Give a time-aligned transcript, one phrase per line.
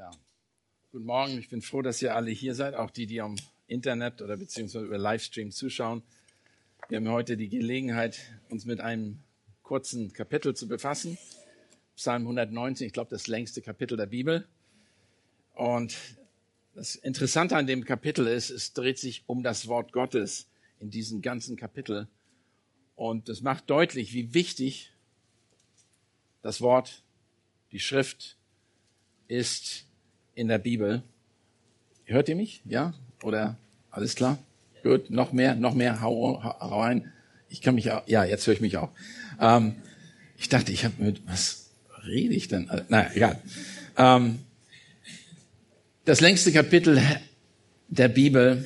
[0.00, 0.10] Ja.
[0.92, 4.22] Guten Morgen, ich bin froh, dass ihr alle hier seid, auch die, die am Internet
[4.22, 6.02] oder beziehungsweise über Livestream zuschauen.
[6.88, 8.18] Wir haben heute die Gelegenheit,
[8.48, 9.18] uns mit einem
[9.62, 11.18] kurzen Kapitel zu befassen.
[11.96, 14.48] Psalm 119, ich glaube, das längste Kapitel der Bibel.
[15.52, 15.98] Und
[16.74, 20.48] das Interessante an dem Kapitel ist, es dreht sich um das Wort Gottes
[20.78, 22.08] in diesem ganzen Kapitel.
[22.96, 24.94] Und das macht deutlich, wie wichtig
[26.40, 27.02] das Wort,
[27.70, 28.38] die Schrift
[29.28, 29.89] ist
[30.40, 31.02] in der Bibel.
[32.04, 32.62] Hört ihr mich?
[32.64, 32.94] Ja?
[33.22, 33.56] Oder
[33.90, 34.38] alles klar?
[34.82, 37.12] Gut, noch mehr, noch mehr, hau, hau rein.
[37.50, 38.88] Ich kann mich auch, ja, jetzt höre ich mich auch.
[39.38, 39.74] Ähm,
[40.38, 41.70] ich dachte, ich habe mit, was
[42.06, 42.70] rede ich denn?
[42.70, 43.38] Äh, naja, egal.
[43.98, 44.38] Ähm,
[46.06, 47.00] das längste Kapitel
[47.88, 48.64] der Bibel,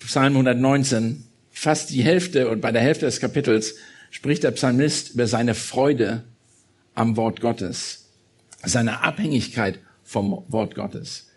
[0.00, 3.76] Psalm 119, fast die Hälfte und bei der Hälfte des Kapitels
[4.10, 6.24] spricht der Psalmist über seine Freude
[6.94, 8.10] am Wort Gottes,
[8.62, 9.78] seine Abhängigkeit
[10.14, 11.28] vom Wort Gottes.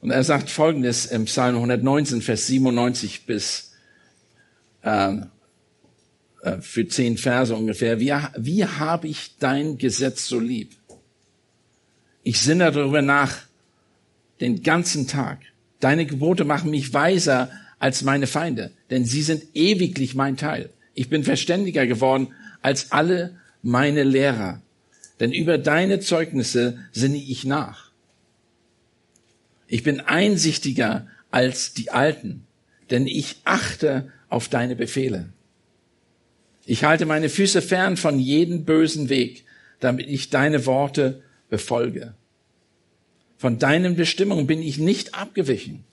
[0.00, 3.72] Und er sagt Folgendes im Psalm 119, Vers 97 bis
[4.82, 5.16] äh,
[6.42, 7.98] äh, für zehn Verse ungefähr.
[7.98, 10.76] Wie, wie habe ich dein Gesetz so lieb?
[12.22, 13.36] Ich sinne darüber nach
[14.40, 15.40] den ganzen Tag.
[15.80, 20.70] Deine Gebote machen mich weiser als meine Feinde, denn sie sind ewiglich mein Teil.
[20.94, 22.28] Ich bin verständiger geworden
[22.62, 24.62] als alle meine Lehrer,
[25.18, 27.87] denn über deine Zeugnisse sinne ich nach.
[29.68, 32.46] Ich bin einsichtiger als die Alten,
[32.90, 35.32] denn ich achte auf deine Befehle.
[36.64, 39.44] Ich halte meine Füße fern von jedem bösen Weg,
[39.80, 42.14] damit ich deine Worte befolge.
[43.36, 45.84] Von deinen Bestimmungen bin ich nicht abgewichen,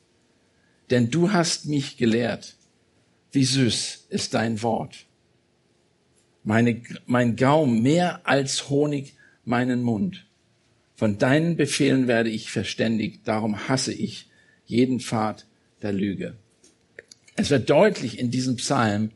[0.89, 2.55] denn du hast mich gelehrt.
[3.31, 5.05] Wie süß ist dein Wort.
[6.43, 10.25] Meine, mein Gaum mehr als Honig meinen Mund.
[10.95, 14.29] Von deinen Befehlen werde ich verständigt, darum hasse ich
[14.65, 15.45] jeden Pfad
[15.81, 16.35] der Lüge.
[17.35, 19.11] Es wird deutlich in diesem Psalm,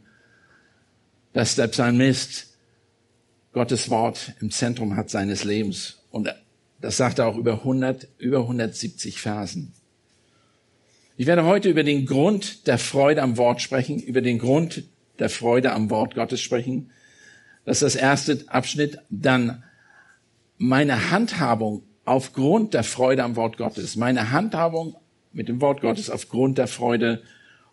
[1.33, 2.47] dass der Psalmist
[3.53, 5.99] Gottes Wort im Zentrum hat seines Lebens.
[6.11, 6.33] Und
[6.81, 9.73] das sagt er auch über 100, über 170 Versen.
[11.17, 14.83] Ich werde heute über den Grund der Freude am Wort sprechen, über den Grund
[15.17, 16.91] der Freude am Wort Gottes sprechen.
[17.65, 18.99] Das ist das erste Abschnitt.
[19.09, 19.63] Dann
[20.59, 24.95] meine Handhabung aufgrund der Freude am Wort Gottes, meine Handhabung
[25.31, 27.23] mit dem Wort Gottes aufgrund der Freude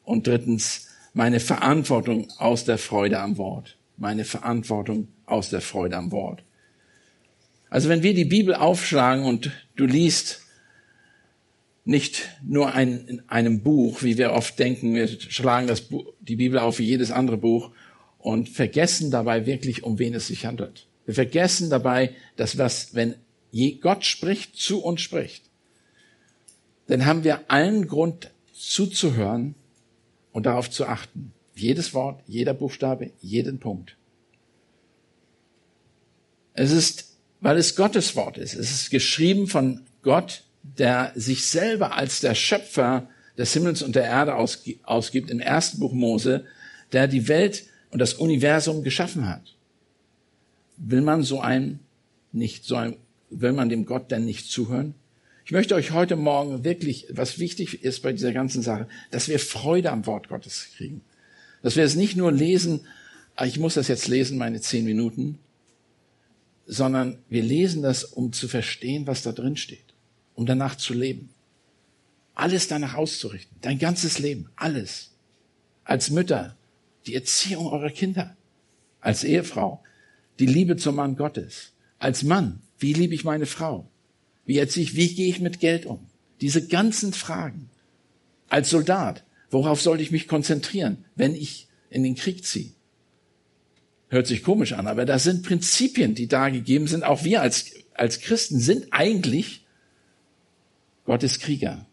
[0.05, 6.13] und drittens meine Verantwortung aus der Freude am Wort, meine Verantwortung aus der Freude am
[6.13, 6.45] Wort.
[7.71, 10.43] Also wenn wir die Bibel aufschlagen und du liest
[11.85, 16.37] nicht nur ein, in einem Buch, wie wir oft denken, wir schlagen das Buch, die
[16.37, 17.71] Bibel auf wie jedes andere Buch
[18.19, 20.87] und vergessen dabei wirklich, um wen es sich handelt.
[21.07, 23.15] Wir vergessen dabei, dass was, wenn
[23.81, 25.45] Gott spricht, zu uns spricht,
[26.89, 29.55] dann haben wir allen Grund zuzuhören
[30.33, 31.33] und darauf zu achten.
[31.55, 33.97] Jedes Wort, jeder Buchstabe, jeden Punkt.
[36.55, 38.55] Es ist, weil es Gottes Wort ist.
[38.55, 44.05] Es ist geschrieben von Gott, der sich selber als der Schöpfer des Himmels und der
[44.05, 46.45] Erde ausgibt im ersten Buch Mose,
[46.93, 49.56] der die Welt und das Universum geschaffen hat
[50.77, 51.81] will man so ein
[52.33, 52.97] nicht, so ein,
[53.31, 54.95] will man dem Gott denn nicht zuhören?
[55.45, 59.39] Ich möchte euch heute Morgen wirklich, was wichtig ist bei dieser ganzen Sache, dass wir
[59.39, 61.03] Freude am Wort Gottes kriegen.
[61.63, 62.81] Dass wir es nicht nur lesen,
[63.37, 65.39] ah, ich muss das jetzt lesen, meine zehn Minuten,
[66.67, 69.95] sondern wir lesen das, um zu verstehen, was da drin steht,
[70.35, 71.31] um danach zu leben.
[72.35, 75.13] Alles danach auszurichten, dein ganzes Leben, alles.
[75.85, 76.57] Als Mütter,
[77.07, 78.37] die Erziehung eurer Kinder,
[79.01, 79.81] als Ehefrau,
[80.39, 81.73] die Liebe zum Mann Gottes.
[81.99, 83.89] Als Mann, wie liebe ich meine Frau?
[84.45, 86.07] Wie erziehe ich, wie gehe ich mit Geld um?
[86.41, 87.71] Diese ganzen Fragen.
[88.49, 92.73] Als Soldat, worauf sollte ich mich konzentrieren, wenn ich in den Krieg ziehe?
[94.09, 97.03] Hört sich komisch an, aber das sind Prinzipien, die da gegeben sind.
[97.03, 99.65] Auch wir als, als Christen sind eigentlich
[101.05, 101.87] Gottes Krieger.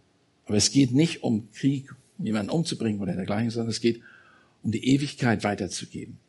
[0.46, 1.90] Aber es geht nicht um Krieg,
[2.20, 4.02] jemanden umzubringen oder dergleichen, sondern es geht
[4.62, 6.20] um die Ewigkeit weiterzugeben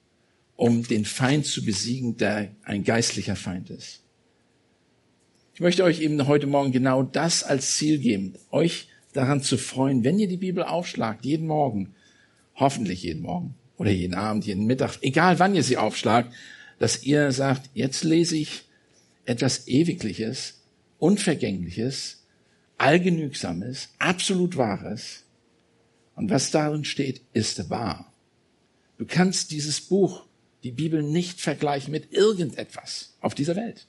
[0.57, 4.03] um den Feind zu besiegen, der ein geistlicher Feind ist.
[5.55, 10.03] Ich möchte euch eben heute Morgen genau das als Ziel geben, euch daran zu freuen,
[10.05, 11.95] wenn ihr die Bibel aufschlagt, jeden Morgen,
[12.57, 16.33] hoffentlich jeden Morgen oder jeden Abend, jeden Mittag, egal wann ihr sie aufschlagt,
[16.79, 18.65] dass ihr sagt, jetzt lese ich
[19.25, 20.61] etwas Ewigliches,
[20.99, 22.25] Unvergängliches,
[22.79, 25.25] Allgenügsames, absolut Wahres.
[26.17, 28.13] Und was darin steht, ist wahr.
[28.99, 30.25] Du kannst dieses Buch
[30.65, 33.87] die Bibel nicht vergleichen mit irgendetwas auf dieser Welt.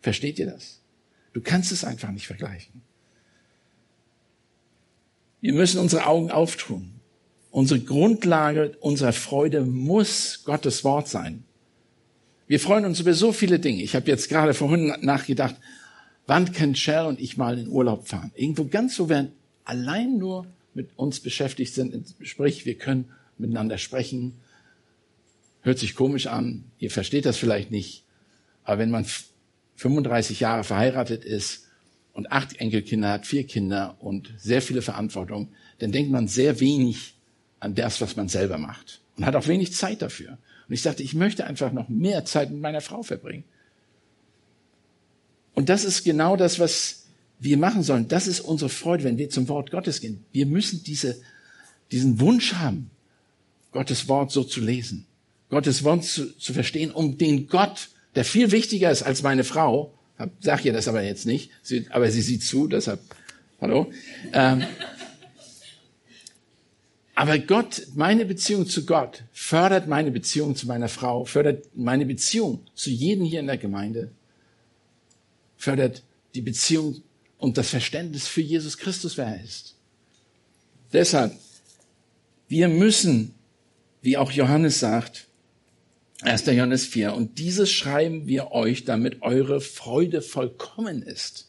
[0.00, 0.80] Versteht ihr das?
[1.34, 2.82] Du kannst es einfach nicht vergleichen.
[5.40, 6.94] Wir müssen unsere Augen auftun.
[7.50, 11.44] Unsere Grundlage unserer Freude muss Gottes Wort sein.
[12.46, 13.82] Wir freuen uns über so viele Dinge.
[13.82, 15.56] Ich habe jetzt gerade vorhin nachgedacht,
[16.26, 18.32] wann können Shell und ich mal in Urlaub fahren?
[18.34, 19.30] Irgendwo ganz wo wir
[19.64, 24.34] allein nur mit uns beschäftigt sind, sprich, wir können miteinander sprechen.
[25.62, 28.04] Hört sich komisch an, ihr versteht das vielleicht nicht,
[28.64, 29.06] aber wenn man
[29.76, 31.66] 35 Jahre verheiratet ist
[32.12, 37.14] und acht Enkelkinder hat, vier Kinder und sehr viele Verantwortung, dann denkt man sehr wenig
[37.60, 40.38] an das, was man selber macht und hat auch wenig Zeit dafür.
[40.68, 43.44] Und ich sagte, ich möchte einfach noch mehr Zeit mit meiner Frau verbringen.
[45.54, 47.06] Und das ist genau das, was
[47.40, 48.06] wir machen sollen.
[48.08, 50.24] Das ist unsere Freude, wenn wir zum Wort Gottes gehen.
[50.32, 51.20] Wir müssen diese,
[51.90, 52.90] diesen Wunsch haben,
[53.72, 55.06] Gottes Wort so zu lesen,
[55.50, 59.94] Gottes Wort zu, zu verstehen, um den Gott, der viel wichtiger ist als meine Frau,
[60.40, 63.00] sag ihr das aber jetzt nicht, sie, aber sie sieht zu, deshalb,
[63.60, 63.90] hallo.
[64.32, 64.64] Ähm,
[67.14, 72.66] aber Gott, meine Beziehung zu Gott fördert meine Beziehung zu meiner Frau, fördert meine Beziehung
[72.74, 74.10] zu jedem hier in der Gemeinde,
[75.56, 76.02] fördert
[76.34, 77.02] die Beziehung
[77.38, 79.74] und das Verständnis für Jesus Christus, wer er ist.
[80.92, 81.32] Deshalb,
[82.48, 83.34] wir müssen,
[84.02, 85.27] wie auch Johannes sagt,
[86.22, 86.46] 1.
[86.46, 87.14] Johannes 4.
[87.14, 91.48] Und dieses schreiben wir euch, damit eure Freude vollkommen ist.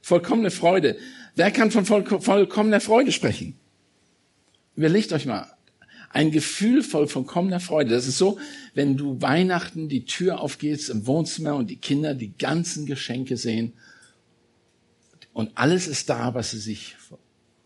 [0.00, 0.96] Vollkommene Freude.
[1.34, 3.58] Wer kann von vollkommener Freude sprechen?
[4.76, 5.50] Überlegt euch mal.
[6.10, 7.90] Ein Gefühl voll vollkommener Freude.
[7.90, 8.38] Das ist so,
[8.74, 13.72] wenn du Weihnachten die Tür aufgehst im Wohnzimmer und die Kinder die ganzen Geschenke sehen
[15.32, 16.96] und alles ist da, was sie sich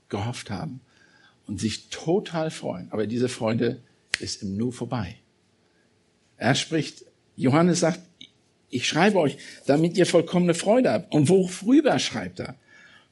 [0.09, 0.81] gehofft haben
[1.47, 2.91] und sich total freuen.
[2.91, 3.83] Aber diese Freude
[4.19, 5.17] ist im Nu vorbei.
[6.39, 7.05] Er spricht,
[7.37, 8.01] Johannes sagt,
[8.71, 9.37] ich schreibe euch,
[9.67, 11.15] damit ihr vollkommene Freude habt.
[11.15, 12.55] Und worüber schreibt er?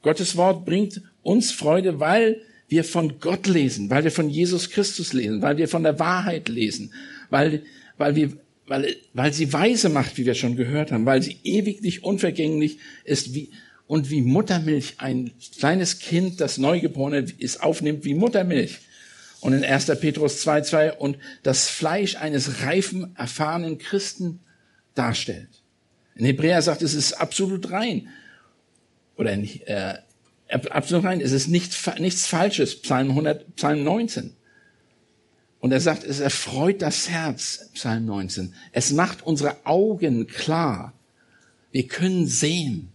[0.01, 5.13] Gottes Wort bringt uns Freude, weil wir von Gott lesen, weil wir von Jesus Christus
[5.13, 6.93] lesen, weil wir von der Wahrheit lesen,
[7.29, 7.63] weil,
[7.97, 8.33] weil wir,
[8.67, 13.33] weil, weil sie weise macht, wie wir schon gehört haben, weil sie ewiglich unvergänglich ist,
[13.33, 13.49] wie,
[13.87, 18.79] und wie Muttermilch ein kleines Kind, das Neugeborene ist, aufnimmt wie Muttermilch.
[19.41, 19.85] Und in 1.
[19.99, 24.39] Petrus 2,2 und das Fleisch eines reifen, erfahrenen Christen
[24.95, 25.49] darstellt.
[26.15, 28.09] In Hebräer sagt es, ist absolut rein.
[29.15, 29.99] Oder äh,
[30.47, 32.81] absolut rein, es ist nichts, nichts Falsches.
[32.81, 34.33] Psalm 100, Psalm 19.
[35.59, 38.53] Und er sagt, es erfreut das Herz, Psalm 19.
[38.71, 40.93] Es macht unsere Augen klar.
[41.71, 42.89] Wir können sehen.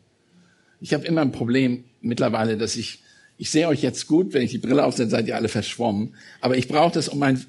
[0.81, 3.02] Ich habe immer ein Problem mittlerweile, dass ich
[3.43, 6.15] ich sehe euch jetzt gut, wenn ich die Brille aufsetze, seid ihr alle verschwommen.
[6.41, 7.45] Aber ich brauche das, um meinen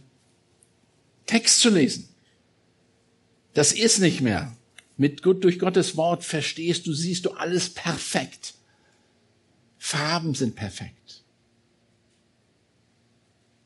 [1.27, 2.09] Text zu lesen.
[3.53, 4.57] Das ist nicht mehr.
[4.97, 8.55] Mit gut, durch Gottes Wort verstehst du, siehst du alles perfekt.
[9.77, 11.21] Farben sind perfekt.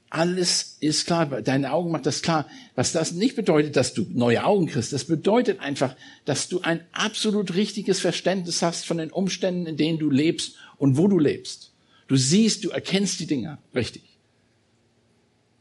[0.10, 1.28] Alles ist klar.
[1.28, 2.46] Deine Augen macht das klar.
[2.76, 4.92] Was das nicht bedeutet, dass du neue Augen kriegst.
[4.92, 5.96] Das bedeutet einfach,
[6.26, 10.98] dass du ein absolut richtiges Verständnis hast von den Umständen, in denen du lebst und
[10.98, 11.72] wo du lebst.
[12.08, 14.04] Du siehst, du erkennst die Dinge richtig.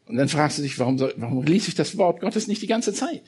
[0.06, 2.68] Und dann fragst du dich, warum, soll, warum lese ich das Wort Gottes nicht die
[2.68, 3.22] ganze Zeit?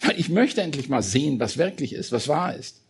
[0.00, 2.82] Weil ich möchte endlich mal sehen, was wirklich ist, was wahr ist.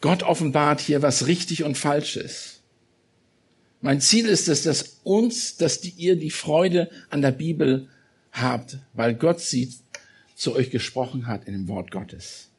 [0.00, 2.62] Gott offenbart hier, was richtig und falsch ist.
[3.80, 7.88] Mein Ziel ist es, dass uns, dass die, ihr die Freude an der Bibel
[8.30, 9.72] habt, weil Gott sie
[10.36, 12.50] zu euch gesprochen hat in dem Wort Gottes.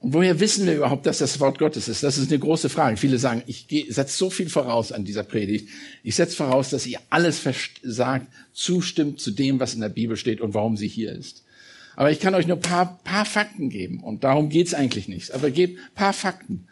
[0.00, 2.04] Und woher wissen wir überhaupt, dass das Wort Gottes ist?
[2.04, 2.96] Das ist eine große Frage.
[2.96, 5.68] Viele sagen, ich setze so viel voraus an dieser Predigt.
[6.04, 7.42] Ich setze voraus, dass ihr alles
[7.82, 11.42] sagt, zustimmt zu dem, was in der Bibel steht und warum sie hier ist.
[11.96, 15.32] Aber ich kann euch nur paar, paar Fakten geben und darum geht's eigentlich nicht.
[15.32, 16.68] Aber gebt paar Fakten,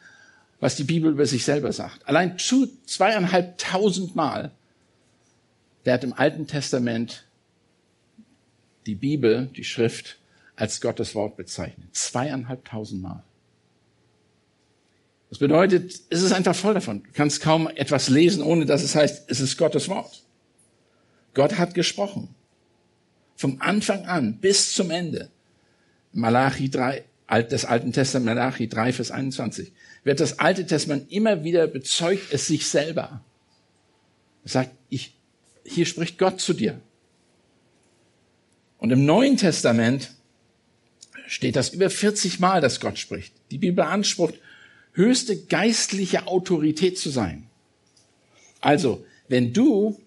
[0.60, 2.06] was die Bibel über sich selber sagt.
[2.08, 4.52] Allein zu zweieinhalbtausend Mal
[5.82, 7.25] wird im Alten Testament
[8.86, 10.18] die Bibel, die Schrift,
[10.54, 11.94] als Gottes Wort bezeichnet.
[11.94, 13.22] Zweieinhalbtausend Mal.
[15.28, 17.02] Das bedeutet, es ist einfach voll davon.
[17.02, 20.22] Du kannst kaum etwas lesen, ohne dass es heißt, es ist Gottes Wort.
[21.34, 22.34] Gott hat gesprochen.
[23.34, 25.30] Vom Anfang an bis zum Ende.
[26.12, 27.04] Malachi 3,
[27.50, 29.72] des Alten Testaments, Malachi 3, Vers 21,
[30.04, 33.20] wird das Alte Testament immer wieder bezeugt es sich selber.
[34.44, 35.14] Er sagt, ich,
[35.64, 36.80] hier spricht Gott zu dir.
[38.86, 40.12] Und im Neuen Testament
[41.26, 43.34] steht das über 40 Mal, dass Gott spricht.
[43.50, 44.34] Die Bibel beansprucht,
[44.92, 47.48] höchste geistliche Autorität zu sein.
[48.60, 50.00] Also, wenn du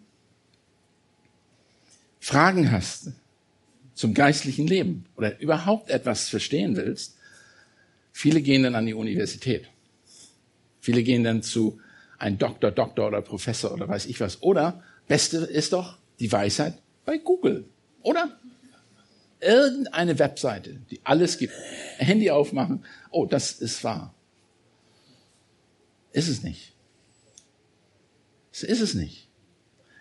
[2.22, 3.12] Fragen hast
[3.96, 7.18] zum geistlichen Leben oder überhaupt etwas verstehen willst,
[8.14, 9.68] viele gehen dann an die Universität.
[10.80, 11.82] Viele gehen dann zu
[12.18, 14.42] einem Doktor, Doktor oder Professor oder weiß ich was.
[14.42, 17.66] Oder, beste ist doch die Weisheit bei Google.
[18.04, 18.40] Oder?
[19.39, 21.53] Irgendeine Webseite, die alles gibt.
[21.98, 22.84] Handy aufmachen.
[23.10, 24.13] Oh, das ist wahr.
[26.12, 26.74] Ist es nicht.
[28.51, 29.29] Das ist es nicht.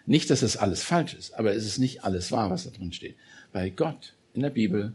[0.06, 2.92] Nicht, dass es alles falsch ist, aber es ist nicht alles wahr, was da drin
[2.92, 3.16] steht.
[3.52, 4.94] Bei Gott in der Bibel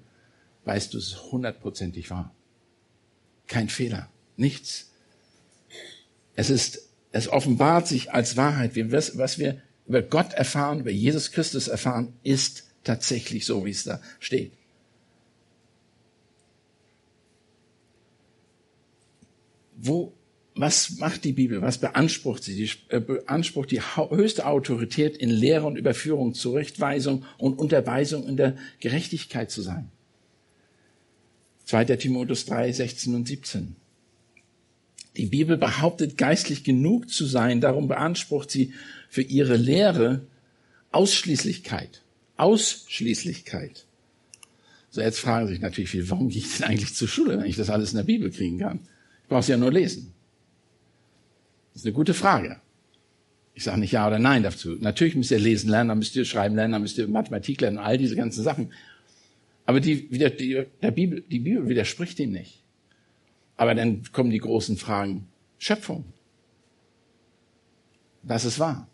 [0.66, 2.34] weißt du es hundertprozentig wahr.
[3.48, 4.10] Kein Fehler.
[4.38, 4.92] Nichts.
[6.36, 8.72] Es ist, es offenbart sich als Wahrheit.
[8.76, 14.02] Was wir über Gott erfahren, über Jesus Christus erfahren, ist tatsächlich so, wie es da
[14.20, 14.54] steht.
[19.76, 20.14] Wo,
[20.56, 21.62] was macht die Bibel?
[21.62, 22.54] Was beansprucht sie?
[22.54, 28.56] Sie äh, beansprucht die höchste Autorität in Lehre und Überführung, Zurechtweisung und Unterweisung in der
[28.80, 29.90] Gerechtigkeit zu sein.
[31.66, 31.86] 2.
[31.98, 33.76] Timotheus 3, 16 und 17.
[35.18, 38.74] Die Bibel behauptet, geistlich genug zu sein, darum beansprucht sie
[39.10, 40.26] für ihre Lehre
[40.92, 42.03] Ausschließlichkeit.
[42.38, 43.86] Ausschließlichkeit.
[44.90, 47.56] So, jetzt fragen sich natürlich viele, warum gehe ich denn eigentlich zur Schule, wenn ich
[47.56, 48.80] das alles in der Bibel kriegen kann?
[49.24, 50.14] Ich brauche es ja nur lesen.
[51.74, 52.62] Das ist eine gute Frage.
[53.56, 54.76] Ich sage nicht ja oder nein dazu.
[54.80, 57.78] Natürlich müsst ihr lesen lernen, dann müsst ihr schreiben lernen, dann müsst ihr Mathematik lernen,
[57.78, 58.72] all diese ganzen Sachen.
[59.66, 62.64] Aber die, die, der Bibel, die Bibel widerspricht dem nicht.
[63.56, 65.28] Aber dann kommen die großen Fragen.
[65.58, 66.06] Schöpfung.
[68.24, 68.88] Was ist wahr?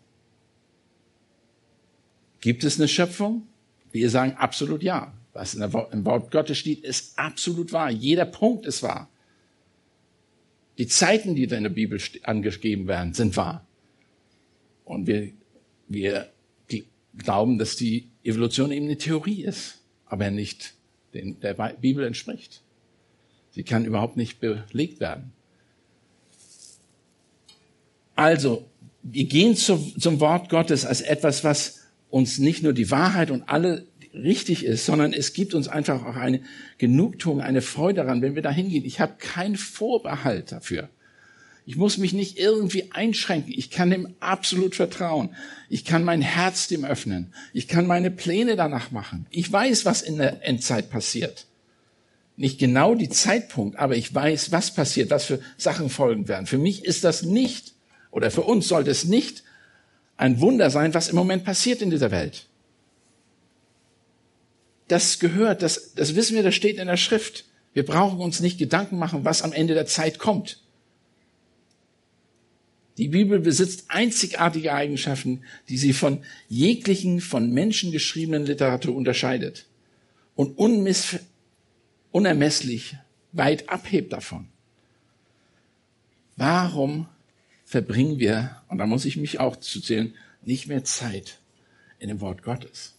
[2.40, 3.46] Gibt es eine Schöpfung?
[3.92, 5.12] Wir sagen absolut ja.
[5.32, 7.90] Was im Wort Gottes steht, ist absolut wahr.
[7.90, 9.08] Jeder Punkt ist wahr.
[10.78, 13.66] Die Zeiten, die da in der Bibel angegeben werden, sind wahr.
[14.84, 15.30] Und wir,
[15.88, 16.32] wir
[17.16, 20.74] glauben, dass die Evolution eben eine Theorie ist, aber nicht
[21.12, 22.62] der Bibel entspricht.
[23.52, 25.32] Sie kann überhaupt nicht belegt werden.
[28.14, 28.68] Also,
[29.02, 31.79] wir gehen zum, zum Wort Gottes als etwas, was
[32.10, 36.16] uns nicht nur die Wahrheit und alle richtig ist, sondern es gibt uns einfach auch
[36.16, 36.40] eine
[36.78, 38.84] Genugtuung, eine Freude daran, wenn wir da hingehen.
[38.84, 40.88] Ich habe keinen Vorbehalt dafür.
[41.66, 43.52] Ich muss mich nicht irgendwie einschränken.
[43.56, 45.36] Ich kann dem absolut vertrauen.
[45.68, 47.32] Ich kann mein Herz dem öffnen.
[47.52, 49.26] Ich kann meine Pläne danach machen.
[49.30, 51.46] Ich weiß, was in der Endzeit passiert.
[52.36, 56.46] Nicht genau die Zeitpunkt, aber ich weiß, was passiert, was für Sachen folgen werden.
[56.46, 57.74] Für mich ist das nicht,
[58.10, 59.44] oder für uns sollte es nicht
[60.20, 62.46] ein Wunder sein, was im Moment passiert in dieser Welt.
[64.86, 67.46] Das gehört, das, das wissen wir, das steht in der Schrift.
[67.72, 70.60] Wir brauchen uns nicht Gedanken machen, was am Ende der Zeit kommt.
[72.98, 79.64] Die Bibel besitzt einzigartige Eigenschaften, die sie von jeglichen von Menschen geschriebenen Literatur unterscheidet
[80.34, 80.58] und
[82.12, 82.96] unermesslich
[83.32, 84.48] weit abhebt davon.
[86.36, 87.08] Warum
[87.70, 90.12] verbringen wir, und da muss ich mich auch zu zählen,
[90.42, 91.38] nicht mehr Zeit
[92.00, 92.96] in dem Wort Gottes.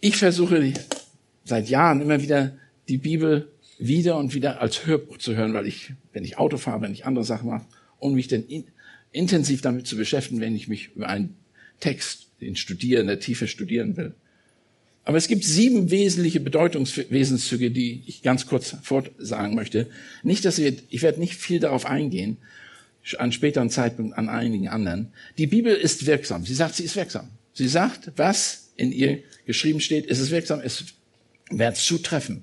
[0.00, 0.72] Ich versuche
[1.44, 2.56] seit Jahren immer wieder
[2.88, 6.80] die Bibel wieder und wieder als Hörbuch zu hören, weil ich, wenn ich Auto fahre,
[6.80, 7.66] wenn ich andere Sachen mache,
[7.98, 8.64] um mich dann in,
[9.12, 11.36] intensiv damit zu beschäftigen, wenn ich mich über einen
[11.80, 14.14] Text, den studieren, in der Tiefe studieren will.
[15.06, 19.86] Aber es gibt sieben wesentliche Bedeutungswesenszüge, die ich ganz kurz fortsagen möchte.
[20.24, 22.38] Nicht, dass wir, ich werde nicht viel darauf eingehen,
[23.18, 25.12] an späteren Zeitpunkt an einigen anderen.
[25.38, 26.44] Die Bibel ist wirksam.
[26.44, 27.28] Sie sagt, sie ist wirksam.
[27.52, 30.82] Sie sagt, was in ihr geschrieben steht, ist es wirksam, es
[31.50, 32.42] wird zutreffen.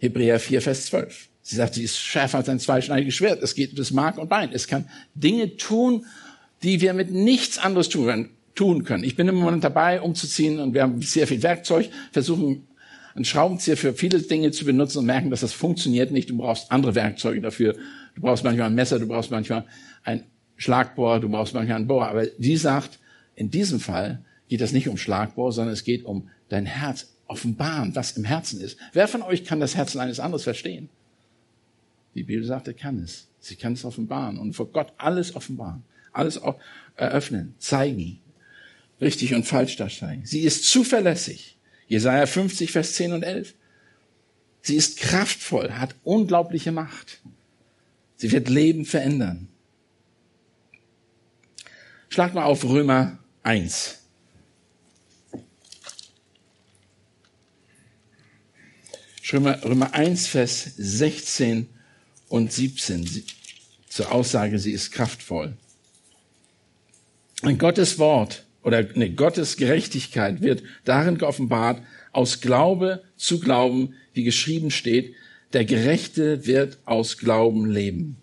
[0.00, 1.28] Hebräer 4, Vers 12.
[1.40, 3.42] Sie sagt, sie ist schärfer als ein zweischneidiges Schwert.
[3.42, 4.50] Es geht bis Mark und Bein.
[4.52, 6.04] Es kann Dinge tun,
[6.62, 9.04] die wir mit nichts anderes tun können tun können.
[9.04, 12.66] Ich bin im Moment dabei, umzuziehen und wir haben sehr viel Werkzeug, versuchen
[13.14, 16.28] einen Schraubenzieher für viele Dinge zu benutzen und merken, dass das funktioniert nicht.
[16.28, 17.74] Du brauchst andere Werkzeuge dafür.
[18.16, 19.64] Du brauchst manchmal ein Messer, du brauchst manchmal
[20.02, 20.24] ein
[20.56, 22.08] Schlagbohr, du brauchst manchmal einen Bohrer.
[22.08, 22.98] Aber die sagt,
[23.36, 27.94] in diesem Fall geht es nicht um Schlagbohr, sondern es geht um dein Herz offenbaren,
[27.94, 28.76] was im Herzen ist.
[28.92, 30.88] Wer von euch kann das Herzen eines anderen verstehen?
[32.16, 33.28] Die Bibel sagt, er kann es.
[33.38, 36.40] Sie kann es offenbaren und vor Gott alles offenbaren, alles
[36.96, 38.18] eröffnen, zeigen,
[39.00, 40.22] richtig und falsch darstellen.
[40.24, 41.56] Sie ist zuverlässig.
[41.86, 43.54] Jesaja 50, Vers 10 und 11.
[44.62, 47.20] Sie ist kraftvoll, hat unglaubliche Macht.
[48.16, 49.48] Sie wird Leben verändern.
[52.08, 53.98] Schlag mal auf Römer 1.
[59.32, 61.68] Römer, Römer 1, Vers 16
[62.28, 63.24] und 17
[63.88, 65.56] zur Aussage, sie ist kraftvoll.
[67.42, 71.82] Ein Gottes Wort oder nee, Gottes Gerechtigkeit wird darin geoffenbart,
[72.12, 75.14] aus Glaube zu Glauben, wie geschrieben steht,
[75.54, 78.18] der Gerechte wird aus Glauben leben.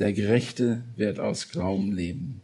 [0.00, 2.42] Der Gerechte wird aus Glauben leben.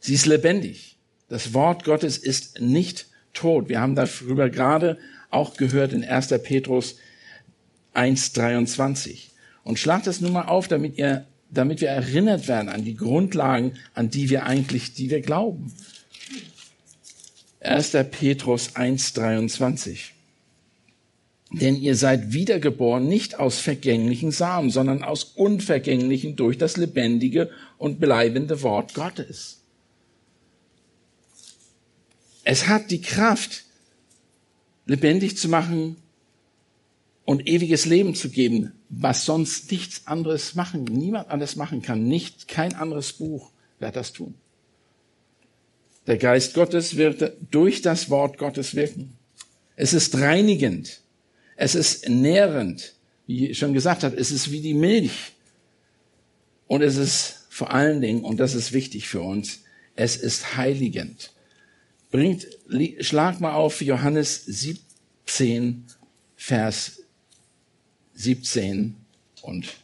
[0.00, 0.96] Sie ist lebendig.
[1.28, 3.68] Das Wort Gottes ist nicht tot.
[3.68, 4.96] Wir haben darüber gerade
[5.28, 6.28] auch gehört in 1.
[6.42, 6.96] Petrus
[7.96, 9.30] 1.23.
[9.64, 13.72] Und schlagt das nun mal auf, damit ihr, damit wir erinnert werden an die Grundlagen,
[13.94, 15.72] an die wir eigentlich, die wir glauben.
[17.60, 17.90] 1.
[18.10, 20.10] Petrus 1.23.
[21.52, 28.00] Denn ihr seid wiedergeboren nicht aus vergänglichen Samen, sondern aus unvergänglichen durch das lebendige und
[28.00, 29.60] bleibende Wort Gottes.
[32.44, 33.64] Es hat die Kraft,
[34.86, 35.96] lebendig zu machen
[37.26, 42.06] und ewiges Leben zu geben, was sonst nichts anderes machen, niemand anderes machen kann.
[42.06, 44.34] Nicht, kein anderes Buch wird das tun.
[46.06, 49.12] Der Geist Gottes wird durch das Wort Gottes wirken.
[49.74, 51.00] Es ist reinigend.
[51.56, 52.94] Es ist nährend.
[53.26, 55.32] Wie ich schon gesagt habe, es ist wie die Milch.
[56.68, 59.64] Und es ist vor allen Dingen, und das ist wichtig für uns,
[59.96, 61.32] es ist heiligend.
[62.12, 62.46] Bringt,
[63.00, 65.86] schlag mal auf Johannes 17,
[66.36, 67.02] Vers
[68.16, 68.96] 17
[69.42, 69.76] und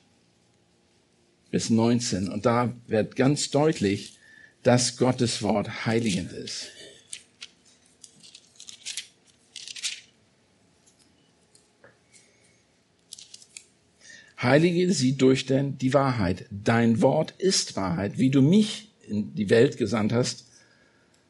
[1.51, 2.29] bis 19.
[2.29, 4.17] Und da wird ganz deutlich,
[4.63, 6.69] dass Gottes Wort heiligend ist.
[14.43, 16.47] Heilige sie durch denn die Wahrheit.
[16.51, 18.19] Dein Wort ist Wahrheit.
[18.19, 20.47] Wie du mich in die Welt gesandt hast,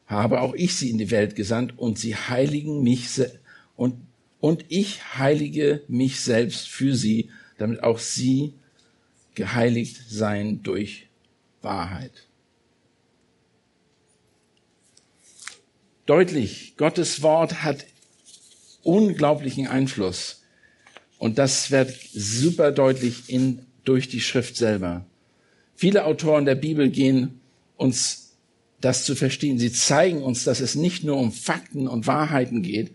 [0.07, 3.09] habe auch ich sie in die Welt gesandt und sie heiligen mich
[3.75, 3.95] und,
[4.43, 8.55] und ich heilige mich selbst für sie, damit auch sie
[9.35, 11.07] geheiligt seien durch
[11.61, 12.27] Wahrheit.
[16.05, 17.85] Deutlich, Gottes Wort hat
[18.81, 20.43] unglaublichen Einfluss
[21.19, 25.05] und das wird super deutlich in, durch die Schrift selber.
[25.73, 27.39] Viele Autoren der Bibel gehen
[27.77, 28.35] uns
[28.81, 29.57] das zu verstehen.
[29.57, 32.91] Sie zeigen uns, dass es nicht nur um Fakten und Wahrheiten geht,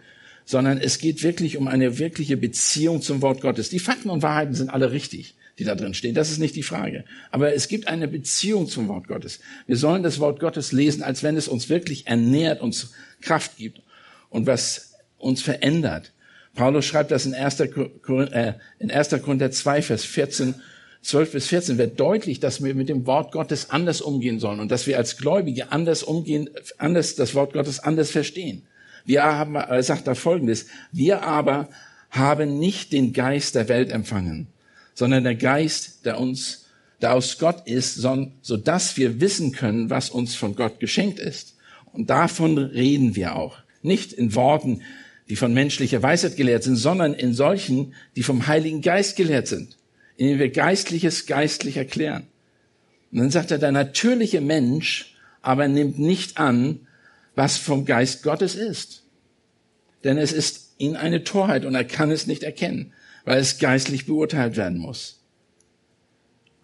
[0.49, 3.69] sondern es geht wirklich um eine wirkliche Beziehung zum Wort Gottes.
[3.69, 6.15] Die Fakten und Wahrheiten sind alle richtig, die da drin stehen.
[6.15, 7.05] Das ist nicht die Frage.
[7.31, 9.41] Aber es gibt eine Beziehung zum Wort Gottes.
[9.67, 13.83] Wir sollen das Wort Gottes lesen, als wenn es uns wirklich ernährt, uns Kraft gibt
[14.31, 16.13] und was uns verändert.
[16.55, 17.61] Paulus schreibt das in 1.
[17.61, 19.11] Äh, in 1.
[19.23, 20.55] Korinther 2, Vers 14,
[21.03, 24.71] 12 bis 14 wird deutlich, dass wir mit dem Wort Gottes anders umgehen sollen und
[24.71, 28.63] dass wir als Gläubige anders umgehen, anders das Wort Gottes anders verstehen.
[29.09, 31.71] Wir haben, er sagt da Folgendes, wir aber
[32.11, 34.49] haben nicht den Geist der Welt empfangen,
[34.93, 36.67] sondern der Geist, der uns,
[37.01, 41.57] der aus Gott ist, so dass wir wissen können, was uns von Gott geschenkt ist.
[41.95, 43.57] Und davon reden wir auch.
[43.81, 44.83] Nicht in Worten,
[45.31, 49.79] die von menschlicher Weisheit gelehrt sind, sondern in solchen, die vom Heiligen Geist gelehrt sind,
[50.19, 52.27] in denen wir Geistliches geistlich erklären.
[53.11, 56.81] Und dann sagt er, der natürliche Mensch aber nimmt nicht an,
[57.39, 59.05] was vom Geist Gottes ist.
[60.03, 62.93] Denn es ist in eine Torheit und er kann es nicht erkennen,
[63.25, 65.21] weil es geistlich beurteilt werden muss.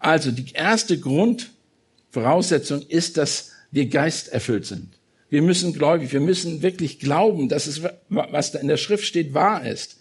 [0.00, 4.98] Also die erste Grundvoraussetzung ist, dass wir geisterfüllt sind.
[5.30, 9.32] Wir müssen gläubig, wir müssen wirklich glauben, dass es, was da in der Schrift steht,
[9.32, 9.98] wahr ist.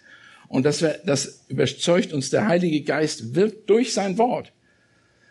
[0.48, 4.52] Und wir, das überzeugt uns der Heilige Geist wirkt durch sein Wort.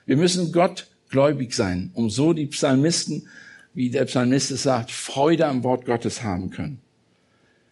[0.06, 3.28] Wir müssen Gott gläubig sein, um so die Psalmisten,
[3.74, 6.80] wie der Psalmist es sagt, Freude am Wort Gottes haben können.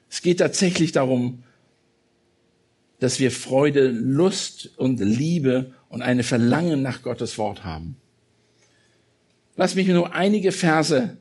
[0.08, 1.42] Es geht tatsächlich darum,
[2.98, 7.96] dass wir Freude, Lust und Liebe und eine Verlangen nach Gottes Wort haben.
[9.56, 11.16] Lass mich nur einige Verse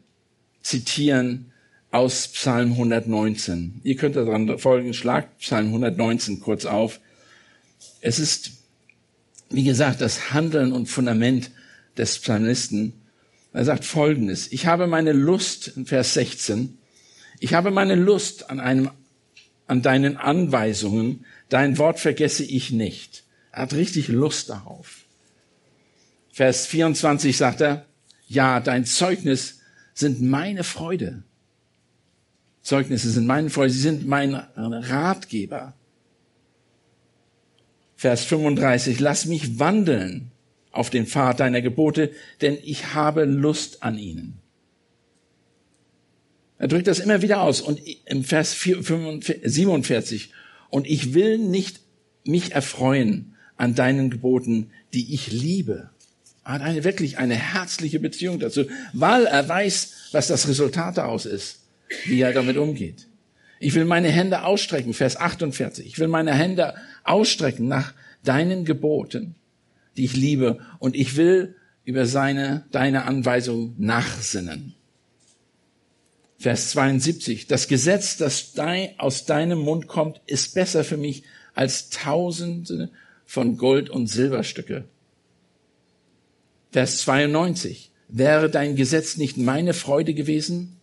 [0.62, 1.52] zitieren
[1.92, 3.82] aus Psalm 119.
[3.84, 7.00] Ihr könnt daran folgen, schlagt Psalm 119 kurz auf.
[8.02, 8.52] Es ist,
[9.50, 11.52] wie gesagt, das Handeln und Fundament
[11.98, 12.94] des Psalmisten.
[13.54, 14.52] Er sagt Folgendes.
[14.52, 16.78] Ich habe meine Lust, Vers 16,
[17.40, 18.92] ich habe meine Lust an einem,
[19.66, 21.26] an deinen Anweisungen.
[21.48, 23.24] Dein Wort vergesse ich nicht.
[23.52, 25.06] Er hat richtig Lust darauf.
[26.32, 27.86] Vers 24 sagt er,
[28.28, 29.60] ja, dein Zeugnis
[29.94, 31.24] sind meine Freude.
[32.62, 35.74] Zeugnisse sind meine Freude, sie sind mein Ratgeber.
[37.96, 40.32] Vers 35, lass mich wandeln
[40.72, 44.40] auf den Pfad deiner Gebote, denn ich habe Lust an ihnen.
[46.58, 50.32] Er drückt das immer wieder aus und im Vers 47,
[50.70, 51.80] und ich will nicht
[52.24, 55.90] mich erfreuen an deinen Geboten, die ich liebe.
[56.44, 61.26] Er hat eine, wirklich eine herzliche Beziehung dazu, weil er weiß, was das Resultat daraus
[61.26, 61.60] ist,
[62.06, 63.08] wie er damit umgeht.
[63.60, 65.86] Ich will meine Hände ausstrecken, Vers 48.
[65.86, 69.36] Ich will meine Hände ausstrecken nach deinen Geboten,
[69.98, 74.76] die ich liebe, und ich will über seine, deine Anweisung nachsinnen.
[76.38, 77.48] Vers 72.
[77.48, 81.24] Das Gesetz, das dein, aus deinem Mund kommt, ist besser für mich
[81.54, 82.92] als Tausende
[83.26, 84.86] von Gold- und Silberstücke.
[86.72, 87.92] Vers 92.
[88.08, 90.78] Wäre dein Gesetz nicht meine Freude gewesen,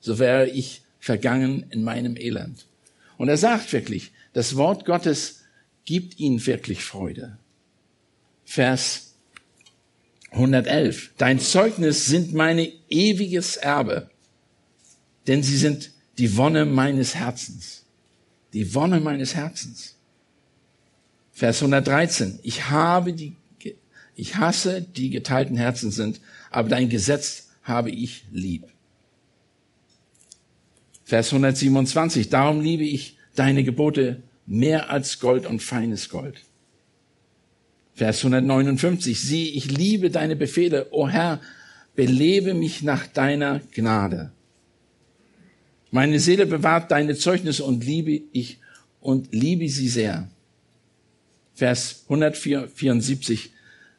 [0.00, 2.66] so wäre ich vergangen in meinem Elend.
[3.16, 5.42] Und er sagt wirklich, das Wort Gottes
[5.84, 7.38] gibt ihm wirklich Freude.
[8.50, 9.14] Vers
[10.32, 11.12] 111.
[11.16, 14.10] Dein Zeugnis sind meine ewiges Erbe,
[15.28, 17.84] denn sie sind die Wonne meines Herzens.
[18.52, 19.94] Die Wonne meines Herzens.
[21.30, 22.40] Vers 113.
[22.42, 23.36] Ich habe die,
[24.16, 28.64] ich hasse, die geteilten Herzen sind, aber dein Gesetz habe ich lieb.
[31.04, 32.30] Vers 127.
[32.30, 36.42] Darum liebe ich deine Gebote mehr als Gold und feines Gold.
[37.94, 39.20] Vers 159.
[39.20, 40.88] Sieh, ich liebe deine Befehle.
[40.90, 41.40] O Herr,
[41.94, 44.32] belebe mich nach deiner Gnade.
[45.90, 48.58] Meine Seele bewahrt deine Zeugnisse und liebe ich
[49.00, 50.28] und liebe sie sehr.
[51.54, 53.52] Vers 174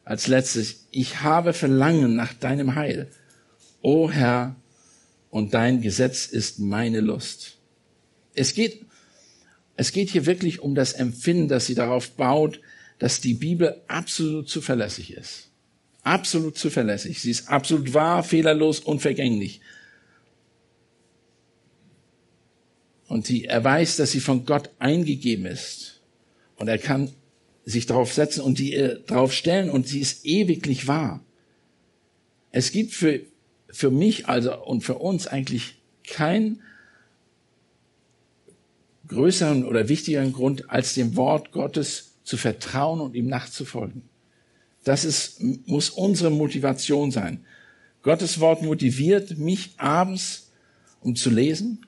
[0.04, 0.86] als letztes.
[0.90, 3.08] Ich habe Verlangen nach deinem Heil.
[3.82, 4.56] O Herr,
[5.32, 7.56] und dein Gesetz ist meine Lust.
[8.34, 8.84] Es geht,
[9.76, 12.60] es geht hier wirklich um das Empfinden, dass sie darauf baut,
[13.02, 15.48] dass die Bibel absolut zuverlässig ist.
[16.04, 17.20] Absolut zuverlässig.
[17.20, 19.60] Sie ist absolut wahr, fehlerlos, unvergänglich.
[23.08, 26.00] Und sie, er weiß, dass sie von Gott eingegeben ist.
[26.54, 27.10] Und er kann
[27.64, 31.24] sich darauf setzen und die äh, darauf stellen und sie ist ewiglich wahr.
[32.52, 33.18] Es gibt für,
[33.68, 35.74] für mich also und für uns eigentlich
[36.06, 36.62] keinen
[39.08, 44.02] größeren oder wichtigeren Grund, als dem Wort Gottes zu vertrauen und ihm nachzufolgen.
[44.84, 47.44] Das ist, muss unsere Motivation sein.
[48.02, 50.50] Gottes Wort motiviert mich abends,
[51.00, 51.86] um zu lesen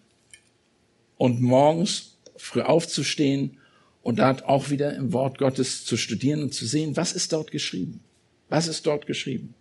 [1.16, 3.58] und morgens früh aufzustehen
[4.02, 7.50] und dort auch wieder im Wort Gottes zu studieren und zu sehen, was ist dort
[7.50, 8.00] geschrieben?
[8.48, 9.54] Was ist dort geschrieben?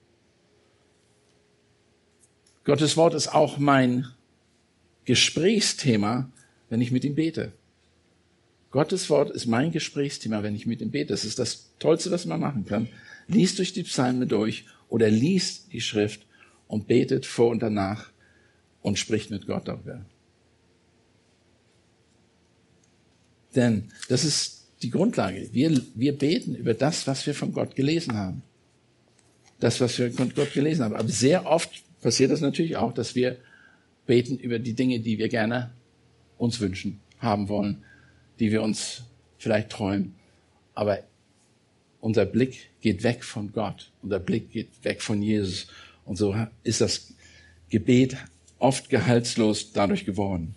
[2.66, 4.08] Gottes Wort ist auch mein
[5.06, 6.30] Gesprächsthema,
[6.70, 7.52] wenn ich mit ihm bete.
[8.74, 11.14] Gottes Wort ist mein Gesprächsthema, wenn ich mit ihm bete.
[11.14, 12.90] Das ist das Tollste, was man machen kann.
[13.28, 16.26] Lies durch die Psalme durch oder liest die Schrift
[16.68, 18.10] und betet vor und danach
[18.82, 20.04] und spricht mit Gott darüber.
[23.56, 25.50] Denn das ist die Grundlage.
[25.52, 28.42] Wir, wir beten über das, was wir von Gott gelesen haben.
[29.60, 30.96] Das, was wir von Gott gelesen haben.
[30.96, 31.70] Aber sehr oft
[32.02, 33.38] passiert das natürlich auch, dass wir
[34.08, 35.74] beten über die Dinge, die wir gerne
[36.40, 37.84] uns wünschen, haben wollen
[38.40, 39.04] die wir uns
[39.38, 40.16] vielleicht träumen.
[40.74, 41.00] Aber
[42.00, 43.92] unser Blick geht weg von Gott.
[44.02, 45.68] Unser Blick geht weg von Jesus.
[46.06, 47.14] Und so ist das
[47.70, 48.18] Gebet
[48.60, 50.56] oft gehaltslos dadurch geworden.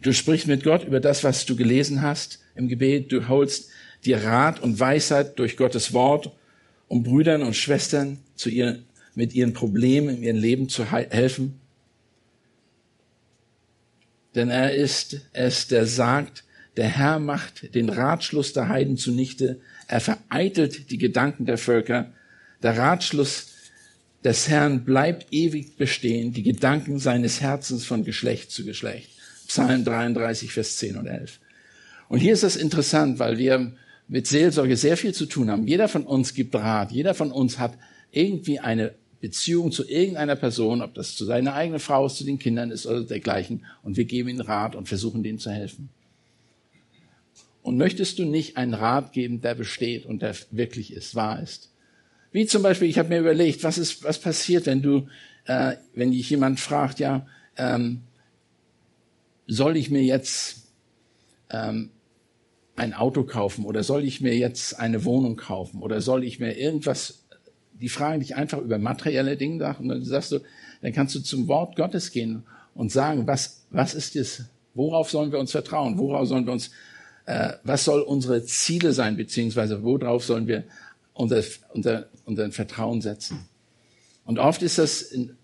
[0.00, 3.12] Du sprichst mit Gott über das, was du gelesen hast im Gebet.
[3.12, 3.70] Du holst
[4.04, 6.32] dir Rat und Weisheit durch Gottes Wort,
[6.88, 11.61] um Brüdern und Schwestern zu ihren, mit ihren Problemen in ihrem Leben zu helfen
[14.34, 16.44] denn er ist es, der sagt,
[16.76, 22.12] der Herr macht den Ratschluss der Heiden zunichte, er vereitelt die Gedanken der Völker,
[22.62, 23.48] der Ratschluss
[24.24, 29.10] des Herrn bleibt ewig bestehen, die Gedanken seines Herzens von Geschlecht zu Geschlecht.
[29.48, 31.40] Psalm 33, Vers 10 und 11.
[32.08, 33.72] Und hier ist das interessant, weil wir
[34.08, 35.66] mit Seelsorge sehr viel zu tun haben.
[35.66, 37.74] Jeder von uns gibt Rat, jeder von uns hat
[38.10, 42.40] irgendwie eine Beziehung zu irgendeiner Person, ob das zu seiner eigenen Frau ist, zu den
[42.40, 43.64] Kindern ist oder dergleichen.
[43.84, 45.90] Und wir geben ihnen Rat und versuchen denen zu helfen.
[47.62, 51.70] Und möchtest du nicht einen Rat geben, der besteht und der wirklich ist, wahr ist?
[52.32, 55.06] Wie zum Beispiel, ich habe mir überlegt, was ist, was passiert, wenn du,
[55.44, 57.24] äh, wenn dich jemand fragt, ja,
[57.56, 58.00] ähm,
[59.46, 60.66] soll ich mir jetzt
[61.50, 61.90] ähm,
[62.74, 66.58] ein Auto kaufen oder soll ich mir jetzt eine Wohnung kaufen oder soll ich mir
[66.58, 67.21] irgendwas
[67.82, 70.38] die fragen dich einfach über materielle Dinge nach und dann sagst du,
[70.80, 74.44] dann kannst du zum Wort Gottes gehen und sagen, was, was ist es?
[74.74, 75.98] Worauf sollen wir uns vertrauen?
[75.98, 76.70] Worauf sollen wir uns,
[77.26, 80.62] äh, was soll unsere Ziele sein, beziehungsweise worauf sollen wir
[81.12, 81.42] unser,
[81.74, 83.46] unser, unser Vertrauen setzen?
[84.24, 85.36] Und oft ist das in,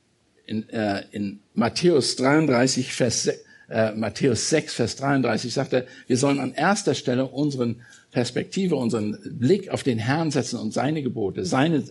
[0.46, 3.28] in, äh, in Matthäus 33, Vers,
[3.68, 9.18] äh, Matthäus 6, Vers 33 sagt er, wir sollen an erster Stelle unseren Perspektive, unseren
[9.24, 11.82] Blick auf den Herrn setzen und seine Gebote, seine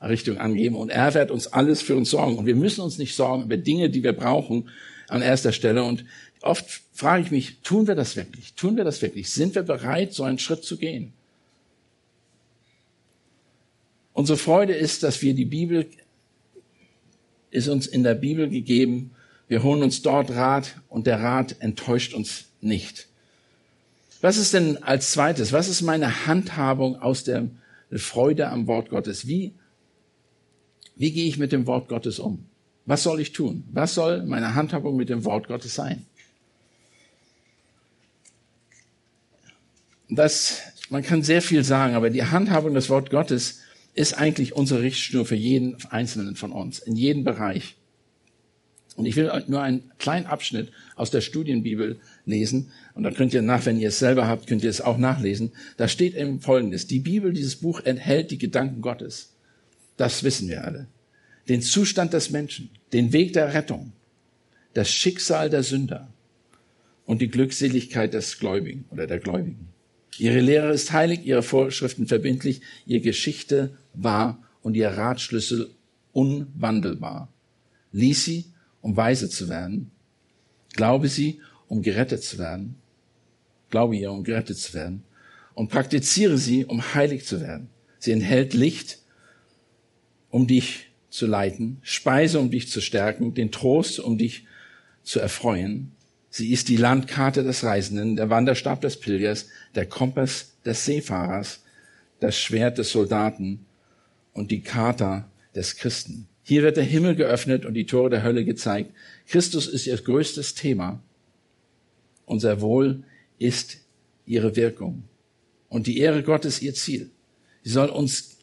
[0.00, 2.36] Richtung angeben und er wird uns alles für uns sorgen.
[2.38, 4.68] Und wir müssen uns nicht sorgen über Dinge, die wir brauchen
[5.08, 5.82] an erster Stelle.
[5.82, 6.04] Und
[6.42, 8.54] oft frage ich mich, tun wir das wirklich?
[8.54, 9.30] Tun wir das wirklich?
[9.30, 11.12] Sind wir bereit, so einen Schritt zu gehen?
[14.12, 15.86] Unsere Freude ist, dass wir die Bibel,
[17.50, 19.12] ist uns in der Bibel gegeben.
[19.48, 23.08] Wir holen uns dort Rat und der Rat enttäuscht uns nicht.
[24.20, 25.52] Was ist denn als zweites?
[25.52, 27.48] Was ist meine Handhabung aus der
[27.92, 29.28] Freude am Wort Gottes?
[29.28, 29.54] Wie,
[30.98, 32.44] wie gehe ich mit dem Wort Gottes um?
[32.84, 33.64] Was soll ich tun?
[33.72, 36.06] Was soll meine Handhabung mit dem Wort Gottes sein?
[40.10, 43.60] Das, man kann sehr viel sagen, aber die Handhabung des Wort Gottes
[43.94, 47.76] ist eigentlich unsere Richtschnur für jeden Einzelnen von uns, in jedem Bereich.
[48.96, 52.72] Und ich will nur einen kleinen Abschnitt aus der Studienbibel lesen.
[52.94, 55.52] Und da könnt ihr nach, wenn ihr es selber habt, könnt ihr es auch nachlesen.
[55.76, 56.88] Da steht eben Folgendes.
[56.88, 59.34] Die Bibel, dieses Buch enthält die Gedanken Gottes.
[59.98, 60.86] Das wissen wir alle.
[61.50, 63.92] Den Zustand des Menschen, den Weg der Rettung,
[64.72, 66.08] das Schicksal der Sünder
[67.04, 69.68] und die Glückseligkeit des Gläubigen oder der Gläubigen.
[70.16, 75.70] Ihre Lehre ist heilig, ihre Vorschriften verbindlich, ihre Geschichte wahr und ihr Ratschlüssel
[76.12, 77.30] unwandelbar.
[77.92, 78.46] Lies sie
[78.80, 79.90] um weise zu werden.
[80.74, 82.76] Glaube sie, um gerettet zu werden.
[83.70, 85.02] Glaube ihr, um gerettet zu werden.
[85.54, 87.68] Und praktiziere sie, um heilig zu werden.
[87.98, 89.00] Sie enthält Licht,
[90.30, 94.46] um dich zu leiten, Speise, um dich zu stärken, den Trost, um dich
[95.02, 95.92] zu erfreuen.
[96.30, 101.62] Sie ist die Landkarte des Reisenden, der Wanderstab des Pilgers, der Kompass des Seefahrers,
[102.20, 103.64] das Schwert des Soldaten
[104.34, 106.28] und die Charta des Christen.
[106.42, 108.92] Hier wird der Himmel geöffnet und die Tore der Hölle gezeigt.
[109.26, 111.02] Christus ist ihr größtes Thema.
[112.24, 113.02] Unser Wohl
[113.38, 113.78] ist
[114.26, 115.04] ihre Wirkung.
[115.68, 117.10] Und die Ehre Gottes ihr Ziel.
[117.62, 118.37] Sie soll uns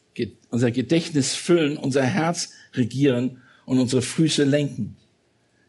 [0.50, 4.96] unser Gedächtnis füllen, unser Herz regieren und unsere Füße lenken.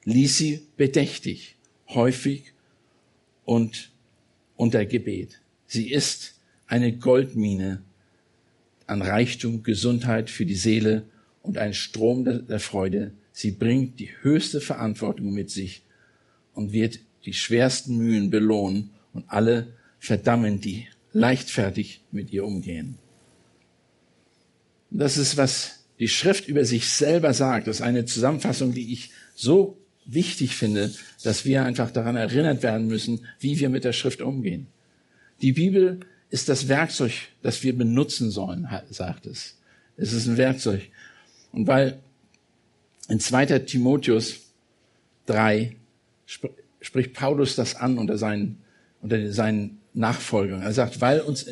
[0.05, 1.57] Lies sie bedächtig,
[1.89, 2.53] häufig
[3.45, 3.91] und
[4.57, 5.41] unter Gebet.
[5.67, 7.83] Sie ist eine Goldmine
[8.87, 11.07] an Reichtum, Gesundheit für die Seele
[11.43, 13.13] und ein Strom der Freude.
[13.33, 15.83] Sie bringt die höchste Verantwortung mit sich
[16.55, 22.99] und wird die schwersten Mühen belohnen und alle verdammen, die leichtfertig mit ihr umgehen.
[24.99, 27.67] Das ist, was die Schrift über sich selber sagt.
[27.67, 32.87] Das ist eine Zusammenfassung, die ich so wichtig finde, dass wir einfach daran erinnert werden
[32.87, 34.69] müssen, wie wir mit der Schrift umgehen.
[35.43, 39.57] Die Bibel ist das Werkzeug, das wir benutzen sollen, sagt es.
[39.97, 40.83] Es ist ein Werkzeug.
[41.53, 41.99] Und weil
[43.09, 43.61] in 2.
[43.61, 44.41] Timotheus
[45.27, 45.77] 3
[46.81, 48.59] spricht Paulus das an unter seinen,
[49.01, 50.63] unter seinen Nachfolgern.
[50.63, 51.47] Er sagt, weil uns,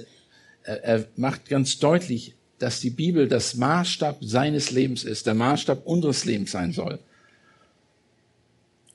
[0.64, 5.86] er, er macht ganz deutlich, dass die Bibel das Maßstab seines Lebens ist, der Maßstab
[5.86, 6.98] unseres Lebens sein soll.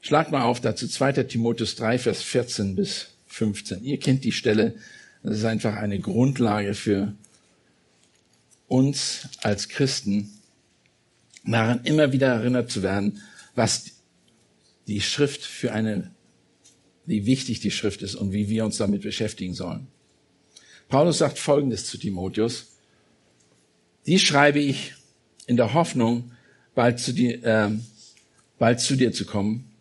[0.01, 1.23] Schlag mal auf dazu 2.
[1.23, 3.83] Timotheus 3, Vers 14 bis 15.
[3.83, 4.75] Ihr kennt die Stelle.
[5.23, 7.13] Das ist einfach eine Grundlage für
[8.67, 10.31] uns als Christen,
[11.45, 13.21] daran immer wieder erinnert zu werden,
[13.55, 13.91] was
[14.87, 16.11] die Schrift für eine,
[17.05, 19.87] wie wichtig die Schrift ist und wie wir uns damit beschäftigen sollen.
[20.87, 22.77] Paulus sagt Folgendes zu Timotheus.
[24.05, 24.93] Die schreibe ich
[25.45, 26.31] in der Hoffnung,
[26.75, 27.71] bald zu dir, äh,
[28.57, 29.71] bald zu dir zu kommen.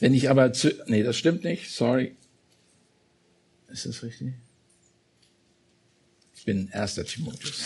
[0.00, 2.14] Wenn ich aber zu, nee, das stimmt nicht, sorry.
[3.68, 4.34] Ist das richtig?
[6.36, 7.64] Ich bin erster Timotheus.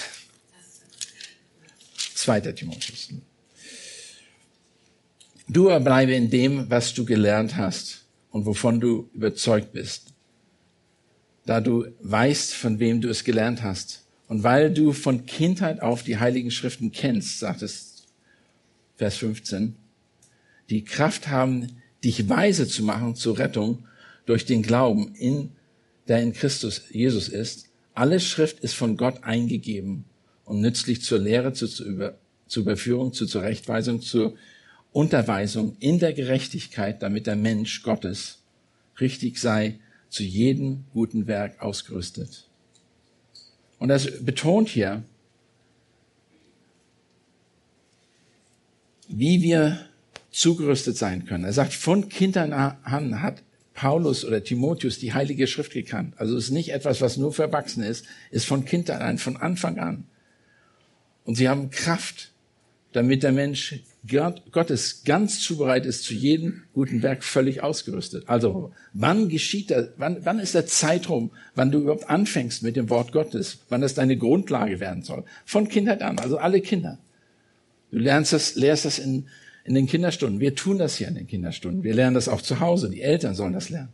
[2.14, 3.10] Zweiter Timotheus.
[5.48, 10.14] Du bleibe in dem, was du gelernt hast und wovon du überzeugt bist,
[11.44, 14.01] da du weißt, von wem du es gelernt hast.
[14.32, 18.06] Und weil du von Kindheit auf die heiligen Schriften kennst, sagt es
[18.96, 19.76] Vers 15,
[20.70, 21.66] die Kraft haben,
[22.02, 23.84] dich weise zu machen zur Rettung
[24.24, 25.50] durch den Glauben, in,
[26.08, 27.68] der in Christus Jesus ist.
[27.92, 30.06] Alle Schrift ist von Gott eingegeben
[30.46, 34.34] und nützlich zur Lehre, zur, zur, Über, zur Überführung, zur Zurechtweisung, zur
[34.92, 38.38] Unterweisung in der Gerechtigkeit, damit der Mensch Gottes
[38.98, 42.48] richtig sei, zu jedem guten Werk ausgerüstet.
[43.82, 45.02] Und das betont hier,
[49.08, 49.88] wie wir
[50.30, 51.42] zugerüstet sein können.
[51.42, 53.42] Er sagt, von Kindern an hat
[53.74, 56.14] Paulus oder Timotheus die Heilige Schrift gekannt.
[56.18, 59.36] Also es ist nicht etwas, was nur für Erwachsene ist, ist von Kindern an, von
[59.36, 60.04] Anfang an.
[61.24, 62.30] Und sie haben Kraft,
[62.92, 68.28] damit der Mensch Gott ist ganz zubereitet ist zu jedem guten Werk völlig ausgerüstet.
[68.28, 72.90] Also, wann geschieht das, wann, wann ist der Zeitraum, wann du überhaupt anfängst mit dem
[72.90, 75.24] Wort Gottes, wann das deine Grundlage werden soll?
[75.44, 76.98] Von Kindheit an, also alle Kinder.
[77.92, 79.26] Du lernst das, lehrst das in,
[79.64, 80.40] in den Kinderstunden.
[80.40, 81.84] Wir tun das hier in den Kinderstunden.
[81.84, 82.90] Wir lernen das auch zu Hause.
[82.90, 83.90] Die Eltern sollen das lernen.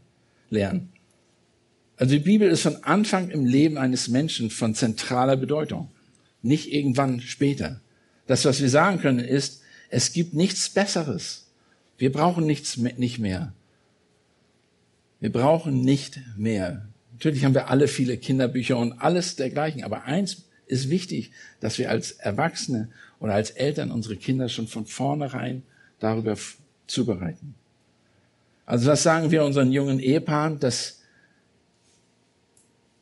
[0.49, 0.89] lernen.
[1.99, 5.91] Also die Bibel ist von Anfang im Leben eines Menschen von zentraler Bedeutung.
[6.43, 7.81] Nicht irgendwann später.
[8.27, 11.47] Das, was wir sagen können, ist, es gibt nichts Besseres.
[11.97, 13.53] Wir brauchen nichts nicht mehr.
[15.21, 16.89] Wir brauchen nicht mehr.
[17.13, 21.91] Natürlich haben wir alle viele Kinderbücher und alles dergleichen, aber eins ist wichtig, dass wir
[21.91, 25.63] als Erwachsene oder als Eltern unsere Kinder schon von vornherein
[25.99, 26.37] darüber
[26.87, 27.55] zubereiten.
[28.67, 31.01] Also was sagen wir unseren jungen Ehepaaren, dass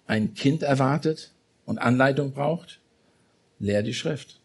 [0.07, 1.33] ein Kind erwartet
[1.65, 2.81] und Anleitung braucht?
[3.59, 4.41] Lehr die Schrift.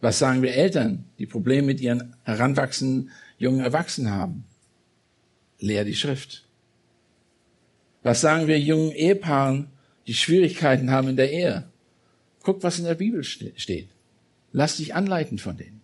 [0.00, 4.44] Was sagen wir Eltern, die Probleme mit ihren heranwachsenden jungen Erwachsenen haben?
[5.58, 6.46] Lehr die Schrift.
[8.02, 9.68] Was sagen wir jungen Ehepaaren,
[10.06, 11.70] die Schwierigkeiten haben in der Ehe?
[12.42, 13.90] Guck, was in der Bibel steht.
[14.52, 15.82] Lass dich anleiten von denen.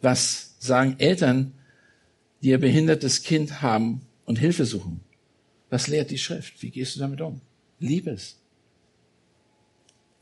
[0.00, 1.52] Was sagen Eltern,
[2.42, 5.00] die ihr behindertes Kind haben und Hilfe suchen?
[5.70, 6.62] Was lehrt die Schrift?
[6.62, 7.42] Wie gehst du damit um?
[7.78, 8.37] Lieb es.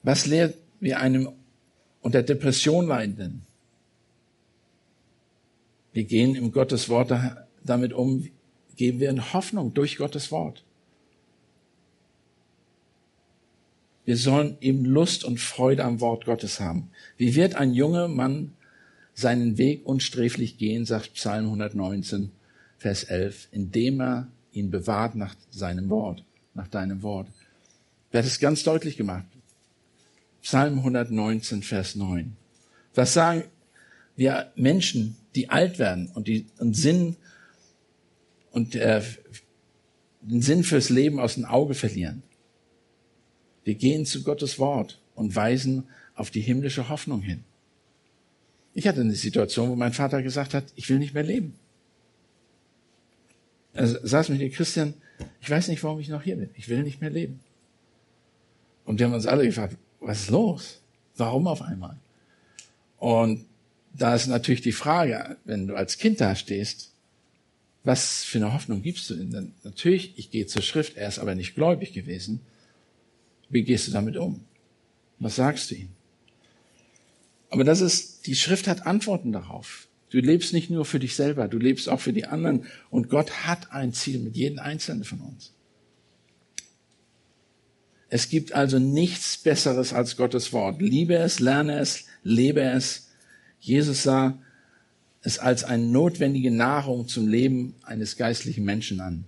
[0.07, 1.31] Was lehrt wir einem
[2.01, 3.43] unter Depression leidenden?
[5.93, 7.13] Wir gehen im Gottes Wort
[7.65, 8.25] damit um,
[8.77, 10.63] geben wir in Hoffnung durch Gottes Wort.
[14.05, 16.89] Wir sollen eben Lust und Freude am Wort Gottes haben.
[17.17, 18.53] Wie wird ein junger Mann
[19.13, 22.31] seinen Weg unsträflich gehen, sagt Psalm 119,
[22.79, 26.23] Vers 11, indem er ihn bewahrt nach seinem Wort,
[26.55, 27.27] nach deinem Wort.
[28.13, 29.27] Er hat es ganz deutlich gemacht.
[30.47, 32.37] Psalm 119, Vers 9.
[32.95, 33.43] Was sagen
[34.15, 37.17] wir Menschen, die alt werden und die einen Sinn
[38.53, 39.03] und äh,
[40.21, 42.23] den Sinn fürs Leben aus dem Auge verlieren?
[43.65, 47.43] Wir gehen zu Gottes Wort und weisen auf die himmlische Hoffnung hin.
[48.73, 51.59] Ich hatte eine Situation, wo mein Vater gesagt hat, ich will nicht mehr leben.
[53.73, 54.95] Er saß mit dem Christian,
[55.41, 56.51] ich weiß nicht, warum ich noch hier bin.
[56.55, 57.41] Ich will nicht mehr leben.
[58.85, 60.81] Und wir haben uns alle gefragt, was ist los?
[61.17, 61.97] Warum auf einmal?
[62.99, 63.47] Und
[63.95, 66.93] da ist natürlich die Frage, wenn du als Kind da stehst,
[67.85, 69.31] was für eine Hoffnung gibst du ihm?
[69.31, 72.41] Denn natürlich, ich gehe zur Schrift, er ist aber nicht gläubig gewesen.
[73.49, 74.45] Wie gehst du damit um?
[75.19, 75.89] Was sagst du ihm?
[77.49, 79.87] Aber das ist, die Schrift hat Antworten darauf.
[80.11, 82.67] Du lebst nicht nur für dich selber, du lebst auch für die anderen.
[82.91, 85.53] Und Gott hat ein Ziel mit jedem Einzelnen von uns.
[88.09, 90.81] Es gibt also nichts Besseres als Gottes Wort.
[90.81, 93.09] Liebe es, lerne es, lebe es.
[93.59, 94.39] Jesus sah
[95.23, 99.25] es als eine notwendige Nahrung zum Leben eines geistlichen Menschen an.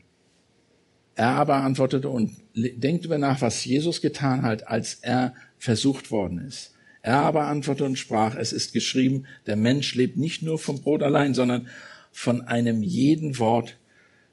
[1.17, 6.39] Er aber antwortete und denkt über nach, was Jesus getan hat, als er versucht worden
[6.39, 6.75] ist.
[7.03, 11.03] Er aber antwortete und sprach, es ist geschrieben, der Mensch lebt nicht nur vom Brot
[11.03, 11.67] allein, sondern
[12.13, 13.77] von einem jeden Wort,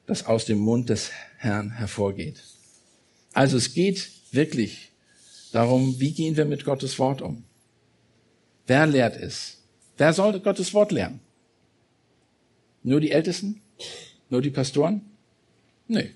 [0.05, 2.43] das aus dem Mund des Herrn hervorgeht.
[3.33, 4.91] Also es geht wirklich
[5.51, 7.43] darum, wie gehen wir mit Gottes Wort um?
[8.67, 9.61] Wer lehrt es?
[9.97, 11.19] Wer sollte Gottes Wort lernen?
[12.83, 13.61] Nur die Ältesten?
[14.29, 15.01] Nur die Pastoren?
[15.87, 16.11] Nee.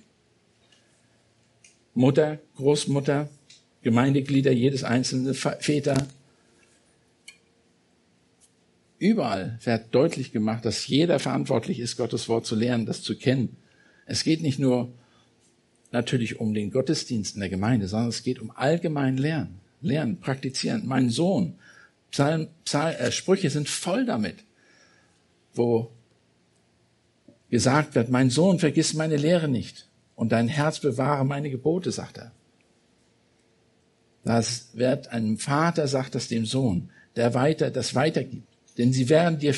[1.94, 3.30] Mutter, Großmutter,
[3.82, 6.08] Gemeindeglieder, jedes einzelne Väter.
[8.98, 13.56] Überall wird deutlich gemacht, dass jeder verantwortlich ist, Gottes Wort zu lernen, das zu kennen.
[14.06, 14.92] Es geht nicht nur
[15.92, 20.84] natürlich um den Gottesdienst in der Gemeinde, sondern es geht um allgemein Lernen, Lernen, Praktizieren.
[20.86, 21.56] Mein Sohn,
[22.12, 24.38] Psalm, Psalm, äh, Sprüche sind voll damit,
[25.54, 25.92] wo
[27.50, 32.18] gesagt wird, mein Sohn, vergiss meine Lehre nicht und dein Herz bewahre meine Gebote, sagt
[32.18, 32.32] er.
[34.24, 38.48] Das wird einem Vater, sagt das dem Sohn, der weiter, das weitergibt.
[38.78, 39.56] Denn sie werden dir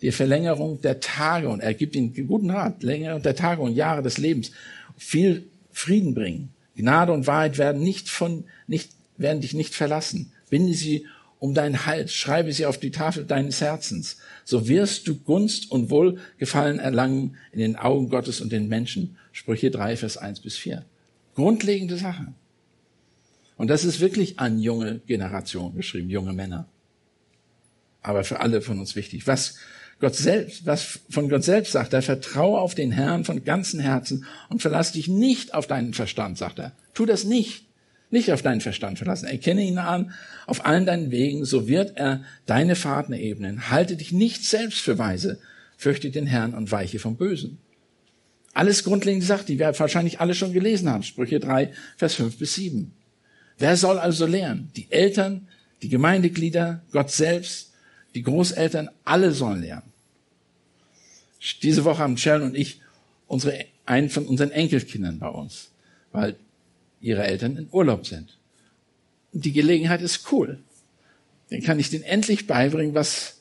[0.00, 4.02] die Verlängerung der Tage und er gibt ihnen guten Rat, Längerung der Tage und Jahre
[4.02, 4.52] des Lebens,
[4.96, 5.46] viel
[5.76, 6.54] Frieden bringen.
[6.74, 10.32] Gnade und Wahrheit werden nicht von, nicht, werden dich nicht verlassen.
[10.48, 11.04] Binde sie
[11.38, 14.16] um deinen Hals, schreibe sie auf die Tafel deines Herzens.
[14.46, 19.18] So wirst du Gunst und Wohlgefallen erlangen in den Augen Gottes und den Menschen.
[19.32, 20.82] Sprüche 3, Vers 1 bis 4.
[21.34, 22.32] Grundlegende Sache.
[23.58, 26.66] Und das ist wirklich an junge Generation geschrieben, junge Männer.
[28.00, 29.26] Aber für alle von uns wichtig.
[29.26, 29.58] Was
[29.98, 34.26] Gott selbst, was von Gott selbst sagt er, vertraue auf den Herrn von ganzem Herzen
[34.50, 36.72] und verlass dich nicht auf deinen Verstand, sagt er.
[36.92, 37.64] Tu das nicht.
[38.10, 39.26] Nicht auf deinen Verstand verlassen.
[39.26, 40.12] Erkenne ihn an
[40.46, 43.70] auf allen deinen Wegen, so wird er deine Fahrten ebnen.
[43.70, 45.40] Halte dich nicht selbst für weise,
[45.76, 47.58] fürchte den Herrn und weiche vom Bösen.
[48.52, 51.02] Alles grundlegende Sachen, die wir wahrscheinlich alle schon gelesen haben.
[51.02, 52.92] Sprüche 3, Vers 5 bis 7.
[53.58, 54.70] Wer soll also lernen?
[54.76, 55.48] Die Eltern,
[55.82, 57.72] die Gemeindeglieder, Gott selbst,
[58.16, 59.92] die Großeltern, alle sollen lernen.
[61.62, 62.80] Diese Woche haben Sharon und ich
[63.26, 65.70] unsere, einen von unseren Enkelkindern bei uns,
[66.12, 66.36] weil
[67.02, 68.38] ihre Eltern in Urlaub sind.
[69.34, 70.58] Und die Gelegenheit ist cool.
[71.50, 73.38] Dann kann ich denen endlich beibringen, was,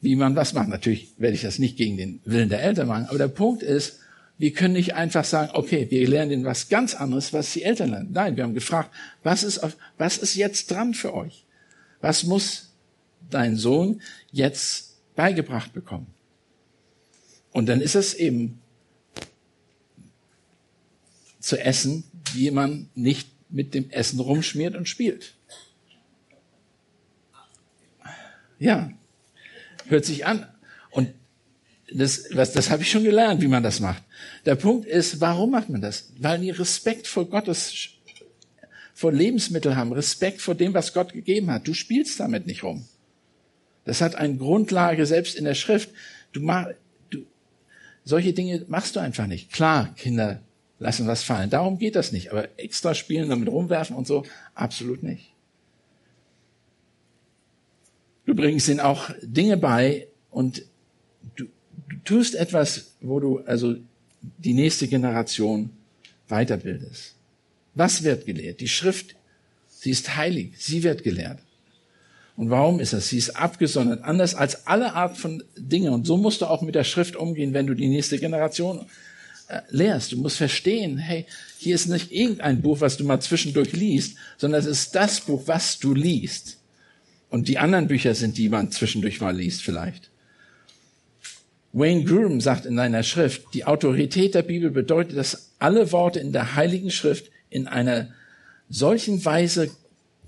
[0.00, 0.68] wie man was macht.
[0.68, 3.98] Natürlich werde ich das nicht gegen den Willen der Eltern machen, aber der Punkt ist,
[4.38, 7.90] wir können nicht einfach sagen, okay, wir lernen denen was ganz anderes, was die Eltern
[7.90, 8.10] lernen.
[8.12, 8.90] Nein, wir haben gefragt,
[9.24, 9.60] was ist,
[9.98, 11.44] was ist jetzt dran für euch?
[12.00, 12.71] Was muss
[13.34, 16.06] dein Sohn jetzt beigebracht bekommen?
[17.52, 18.60] Und dann ist es eben
[21.40, 25.34] zu essen, wie man nicht mit dem Essen rumschmiert und spielt.
[28.58, 28.90] Ja,
[29.86, 30.46] hört sich an.
[30.90, 31.12] Und
[31.92, 34.02] das, was, das habe ich schon gelernt, wie man das macht.
[34.46, 36.12] Der Punkt ist, warum macht man das?
[36.18, 37.88] Weil die Respekt vor Gottes,
[38.94, 41.66] vor Lebensmitteln haben, Respekt vor dem, was Gott gegeben hat.
[41.66, 42.86] Du spielst damit nicht rum.
[43.84, 45.90] Das hat eine Grundlage selbst in der Schrift.
[46.32, 46.68] Du mach,
[47.10, 47.24] du,
[48.04, 49.52] solche Dinge machst du einfach nicht.
[49.52, 50.40] Klar, Kinder
[50.78, 51.50] lassen was fallen.
[51.50, 52.30] Darum geht das nicht.
[52.30, 54.24] Aber extra spielen, damit rumwerfen und so,
[54.54, 55.32] absolut nicht.
[58.24, 60.64] Du bringst ihnen auch Dinge bei und
[61.36, 61.46] du,
[61.88, 63.76] du tust etwas, wo du also
[64.20, 65.70] die nächste Generation
[66.28, 67.16] weiterbildest.
[67.74, 68.60] Was wird gelehrt?
[68.60, 69.16] Die Schrift,
[69.68, 71.40] sie ist heilig, sie wird gelehrt.
[72.36, 73.08] Und warum ist das?
[73.08, 75.92] Sie ist abgesondert, anders als alle Art von Dingen.
[75.92, 78.86] Und so musst du auch mit der Schrift umgehen, wenn du die nächste Generation
[79.48, 80.12] äh, lehrst.
[80.12, 81.26] Du musst verstehen, hey,
[81.58, 85.42] hier ist nicht irgendein Buch, was du mal zwischendurch liest, sondern es ist das Buch,
[85.46, 86.58] was du liest.
[87.28, 90.10] Und die anderen Bücher sind, die man zwischendurch mal liest vielleicht.
[91.72, 96.32] Wayne Groom sagt in seiner Schrift, die Autorität der Bibel bedeutet, dass alle Worte in
[96.32, 98.08] der Heiligen Schrift in einer
[98.68, 99.70] solchen Weise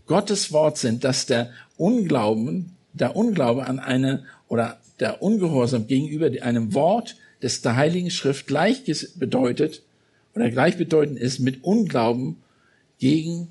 [0.06, 6.74] Gottes Wort sind, dass der Unglauben, der Unglaube an eine oder der Ungehorsam gegenüber einem
[6.74, 8.84] Wort des der Heiligen Schrift gleich
[9.16, 9.82] bedeutet
[10.34, 12.36] oder gleichbedeutend ist mit Unglauben
[12.98, 13.48] gegen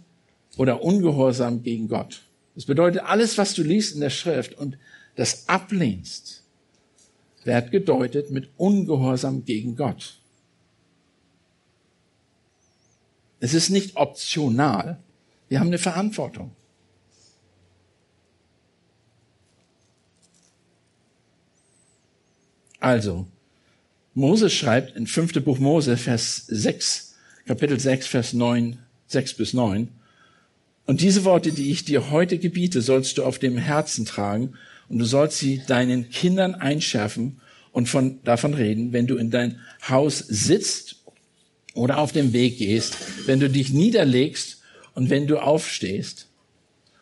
[0.57, 2.23] oder Ungehorsam gegen Gott.
[2.55, 4.77] Das bedeutet, alles, was du liest in der Schrift und
[5.15, 6.43] das ablehnst,
[7.43, 10.19] wird gedeutet mit Ungehorsam gegen Gott.
[13.39, 14.99] Es ist nicht optional.
[15.49, 16.51] Wir haben eine Verantwortung.
[22.83, 23.27] Also,
[24.13, 25.41] Mose schreibt in 5.
[25.45, 27.15] Buch Mose, Vers 6,
[27.45, 28.77] Kapitel 6, Vers 9,
[29.07, 29.87] 6 bis 9.
[30.85, 34.55] Und diese Worte, die ich dir heute gebiete, sollst du auf dem Herzen tragen
[34.89, 37.39] und du sollst sie deinen Kindern einschärfen
[37.71, 40.97] und von, davon reden, wenn du in dein Haus sitzt
[41.75, 44.61] oder auf dem Weg gehst, wenn du dich niederlegst
[44.93, 46.27] und wenn du aufstehst.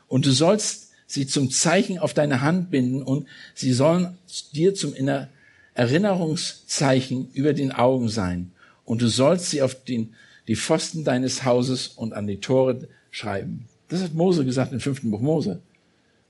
[0.08, 3.26] Und du sollst sie zum Zeichen auf deine Hand binden und
[3.56, 4.20] sie sollen
[4.54, 5.28] dir zum Inner
[5.74, 8.52] Erinnerungszeichen über den Augen sein.
[8.86, 10.14] Und du sollst sie auf den,
[10.48, 13.68] die Pfosten deines Hauses und an die Tore schreiben.
[13.90, 15.62] Das hat Mose gesagt im fünften Buch Mose.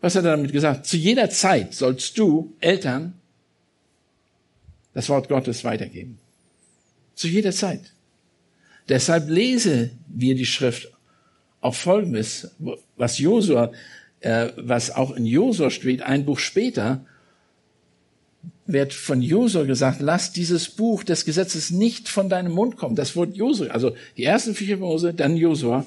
[0.02, 0.86] Was hat er damit gesagt?
[0.86, 3.14] Zu jeder Zeit sollst du, Eltern,
[4.94, 6.20] das Wort Gottes weitergeben.
[7.16, 7.94] Zu jeder Zeit.
[8.90, 10.92] Deshalb lese wir die Schrift
[11.62, 12.52] auf Folgendes,
[12.98, 13.72] was Josua,
[14.20, 17.06] äh, was auch in Josua steht, ein Buch später,
[18.74, 22.96] wird von Josua gesagt, lass dieses Buch des Gesetzes nicht von deinem Mund kommen.
[22.96, 25.86] Das Wort Josua, also die ersten vier Mose, dann Josua.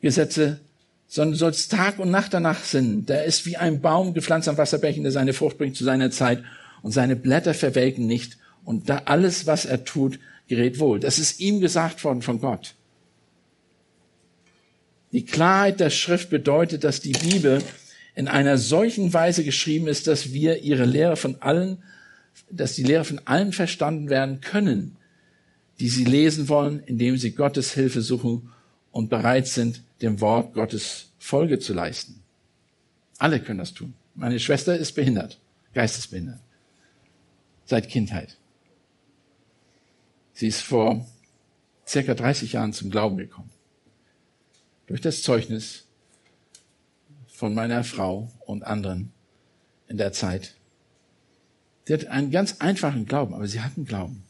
[0.00, 0.60] Gesetze,
[1.08, 3.06] sondern sollst Tag und Nacht danach sinnen.
[3.06, 6.42] Der ist wie ein Baum gepflanzt am Wasserbächen, der seine Frucht bringt zu seiner Zeit
[6.82, 10.18] und seine Blätter verwelken nicht und da alles, was er tut,
[10.48, 11.00] gerät wohl.
[11.00, 12.74] Das ist ihm gesagt worden von Gott.
[15.12, 17.62] Die Klarheit der Schrift bedeutet, dass die Bibel
[18.14, 21.82] in einer solchen Weise geschrieben ist, dass wir ihre Lehre von allen,
[22.50, 24.96] dass die Lehre von allen verstanden werden können,
[25.80, 28.50] die sie lesen wollen, indem sie Gottes Hilfe suchen
[28.92, 32.22] und bereit sind, dem Wort Gottes Folge zu leisten.
[33.18, 33.94] Alle können das tun.
[34.14, 35.40] Meine Schwester ist behindert,
[35.72, 36.40] geistesbehindert,
[37.64, 38.36] seit Kindheit.
[40.32, 41.06] Sie ist vor
[41.86, 43.50] circa 30 Jahren zum Glauben gekommen.
[44.86, 45.86] Durch das Zeugnis
[47.44, 49.12] von meiner Frau und anderen
[49.86, 50.54] in der Zeit.
[51.84, 54.22] Sie hat einen ganz einfachen Glauben, aber sie hat einen Glauben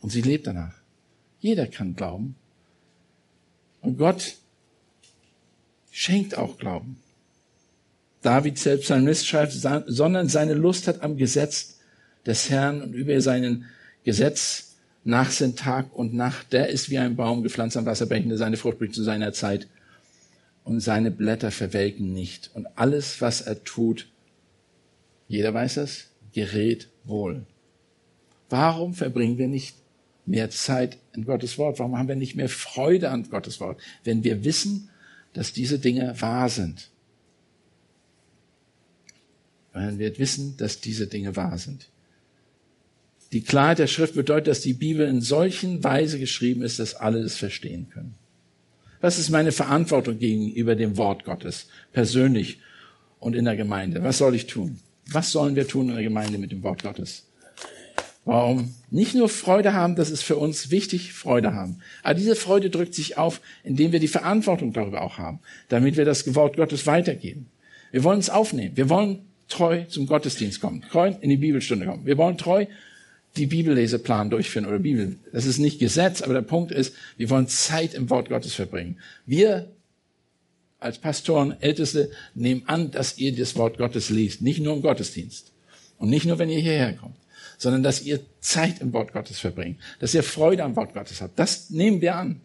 [0.00, 0.74] und sie lebt danach.
[1.40, 2.36] Jeder kann glauben.
[3.80, 4.36] Und Gott
[5.90, 7.02] schenkt auch Glauben.
[8.22, 11.80] David selbst sein Mist schreibt, sondern seine Lust hat am Gesetz
[12.24, 13.64] des Herrn und über seinen
[14.04, 16.52] Gesetz nach sind Tag und Nacht.
[16.52, 19.66] Der ist wie ein Baum gepflanzt am Wasserbächen, der seine Frucht bringt zu seiner Zeit
[20.70, 22.52] und seine Blätter verwelken nicht.
[22.54, 24.06] Und alles, was er tut,
[25.26, 27.44] jeder weiß es, gerät wohl.
[28.48, 29.74] Warum verbringen wir nicht
[30.26, 31.80] mehr Zeit in Gottes Wort?
[31.80, 34.90] Warum haben wir nicht mehr Freude an Gottes Wort, wenn wir wissen,
[35.32, 36.90] dass diese Dinge wahr sind?
[39.72, 41.88] Weil wir wissen, dass diese Dinge wahr sind.
[43.32, 47.18] Die Klarheit der Schrift bedeutet, dass die Bibel in solchen Weise geschrieben ist, dass alle
[47.18, 48.14] es verstehen können.
[49.00, 52.58] Was ist meine Verantwortung gegenüber dem Wort Gottes, persönlich
[53.18, 54.02] und in der Gemeinde?
[54.02, 54.78] Was soll ich tun?
[55.10, 57.26] Was sollen wir tun in der Gemeinde mit dem Wort Gottes?
[58.26, 58.74] Warum?
[58.90, 61.80] Nicht nur Freude haben, das ist für uns wichtig, Freude haben.
[62.02, 66.04] Aber diese Freude drückt sich auf, indem wir die Verantwortung darüber auch haben, damit wir
[66.04, 67.46] das Wort Gottes weitergeben.
[67.92, 68.76] Wir wollen es aufnehmen.
[68.76, 72.06] Wir wollen treu zum Gottesdienst kommen, treu in die Bibelstunde kommen.
[72.06, 72.66] Wir wollen treu
[73.36, 75.16] die Bibelleseplan durchführen oder Bibel.
[75.32, 78.98] Das ist nicht Gesetz, aber der Punkt ist, wir wollen Zeit im Wort Gottes verbringen.
[79.26, 79.70] Wir
[80.80, 85.52] als Pastoren, Älteste nehmen an, dass ihr das Wort Gottes liest, nicht nur im Gottesdienst
[85.98, 87.16] und nicht nur, wenn ihr hierher kommt,
[87.58, 91.38] sondern dass ihr Zeit im Wort Gottes verbringt, dass ihr Freude am Wort Gottes habt.
[91.38, 92.40] Das nehmen wir an.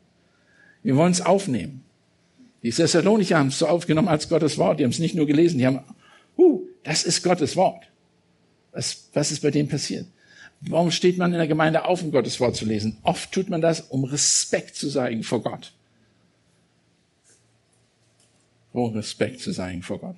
[0.84, 1.84] Wir wollen es aufnehmen.
[2.62, 4.80] Die Thessalonicher haben es so aufgenommen als Gottes Wort.
[4.80, 5.80] Die haben es nicht nur gelesen, die haben,
[6.38, 7.86] huh, das ist Gottes Wort.
[8.72, 10.06] Was, was ist bei dem passiert?
[10.68, 12.98] Warum steht man in der Gemeinde auf, um Gottes Wort zu lesen?
[13.04, 15.74] Oft tut man das, um Respekt zu zeigen vor Gott.
[18.74, 20.18] Um Respekt zu zeigen vor Gott.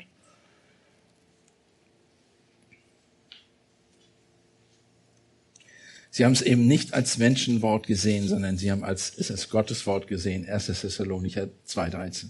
[6.09, 9.85] Sie haben es eben nicht als Menschenwort gesehen, sondern sie haben als, es ist Gottes
[9.85, 10.49] Wort gesehen.
[10.49, 10.65] 1.
[10.65, 12.29] Thessalonicher 2,13.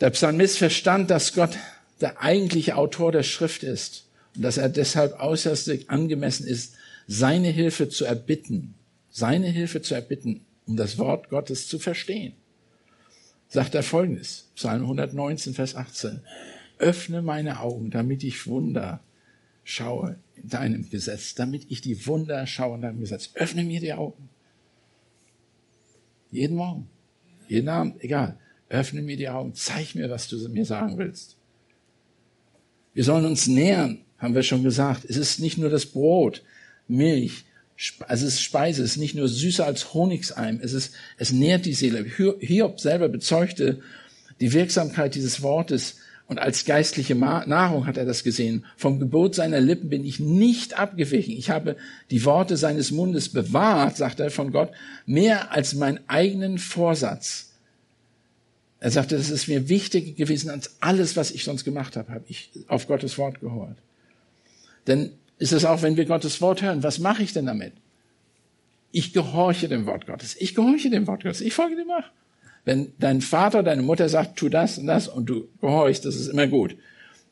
[0.00, 1.58] Der Psalmist verstand, dass Gott
[2.00, 4.07] der eigentliche Autor der Schrift ist
[4.42, 6.74] dass er deshalb äußerst angemessen ist,
[7.06, 8.74] seine Hilfe zu erbitten,
[9.10, 12.34] seine Hilfe zu erbitten, um das Wort Gottes zu verstehen.
[13.48, 16.20] Sagt er folgendes, Psalm 119, Vers 18,
[16.78, 19.00] öffne meine Augen, damit ich Wunder
[19.64, 23.30] schaue in deinem Gesetz, damit ich die Wunder schaue in deinem Gesetz.
[23.34, 24.28] Öffne mir die Augen.
[26.30, 26.88] Jeden Morgen,
[27.48, 28.38] jeden Abend, egal.
[28.68, 31.36] Öffne mir die Augen, zeig mir, was du mir sagen willst.
[32.92, 35.04] Wir sollen uns nähern haben wir schon gesagt.
[35.08, 36.42] Es ist nicht nur das Brot,
[36.88, 37.44] Milch,
[38.08, 41.64] also es ist Speise, es ist nicht nur süßer als Honigseim, es ist, es nährt
[41.64, 42.04] die Seele.
[42.40, 43.80] Hiob selber bezeugte
[44.40, 45.96] die Wirksamkeit dieses Wortes
[46.26, 48.66] und als geistliche Nahrung hat er das gesehen.
[48.76, 51.32] Vom Gebot seiner Lippen bin ich nicht abgewichen.
[51.32, 51.76] Ich habe
[52.10, 54.70] die Worte seines Mundes bewahrt, sagt er von Gott,
[55.06, 57.52] mehr als meinen eigenen Vorsatz.
[58.80, 62.24] Er sagte, das ist mir wichtiger gewesen als alles, was ich sonst gemacht habe, habe
[62.28, 63.78] ich auf Gottes Wort gehört.
[64.88, 67.74] Denn ist es auch, wenn wir Gottes Wort hören, was mache ich denn damit?
[68.90, 70.34] Ich gehorche dem Wort Gottes.
[70.40, 71.42] Ich gehorche dem Wort Gottes.
[71.42, 72.10] Ich folge dem nach.
[72.64, 76.28] Wenn dein Vater, deine Mutter sagt, tu das und das und du gehorchst, das ist
[76.28, 76.76] immer gut.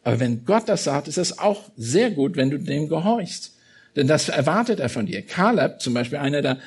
[0.05, 3.55] Aber wenn Gott das sagt, ist es auch sehr gut, wenn du dem gehorchst.
[3.97, 5.23] Denn das erwartet er von dir.
[5.23, 6.59] Kaleb, zum Beispiel einer der,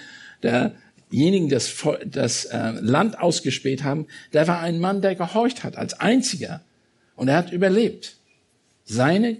[0.43, 1.73] derjenigen, das,
[2.05, 6.61] das äh, Land ausgespäht haben, der war ein Mann, der gehorcht hat, als einziger.
[7.15, 8.17] Und er hat überlebt.
[8.83, 9.37] Seine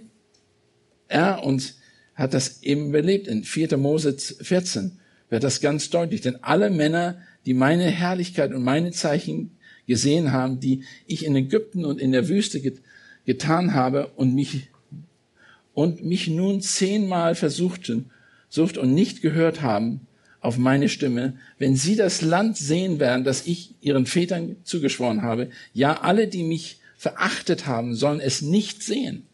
[1.10, 1.74] er und
[2.14, 3.26] hat das eben überlebt.
[3.26, 3.76] In 4.
[3.76, 4.98] Mose 14
[5.28, 6.20] wird das ganz deutlich.
[6.20, 9.56] Denn alle Männer, die meine Herrlichkeit und meine Zeichen
[9.86, 12.80] gesehen haben, die ich in Ägypten und in der Wüste get
[13.26, 14.70] getan habe und mich,
[15.74, 18.10] und mich nun zehnmal versuchten,
[18.48, 20.06] sucht und nicht gehört haben
[20.40, 25.50] auf meine Stimme, wenn sie das Land sehen werden, das ich ihren Vätern zugeschworen habe,
[25.74, 29.26] ja, alle, die mich verachtet haben, sollen es nicht sehen.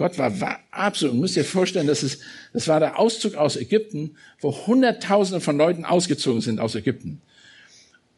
[0.00, 2.22] Gott war, war absolut, müsst ihr vorstellen, das, ist,
[2.54, 7.20] das war der Auszug aus Ägypten, wo Hunderttausende von Leuten ausgezogen sind aus Ägypten.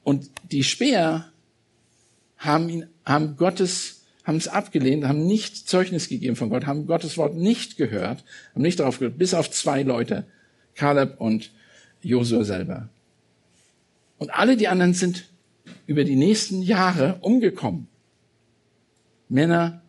[0.04, 1.32] Und die Speer
[2.38, 7.18] haben ihn, haben Gottes, haben es abgelehnt, haben nicht Zeugnis gegeben von Gott, haben Gottes
[7.18, 8.22] Wort nicht gehört,
[8.54, 10.24] haben nicht darauf gehört, bis auf zwei Leute,
[10.76, 11.50] Kaleb und
[12.00, 12.90] Josua selber.
[14.18, 15.24] Und alle die anderen sind
[15.88, 17.88] über die nächsten Jahre umgekommen.
[19.28, 19.81] Männer,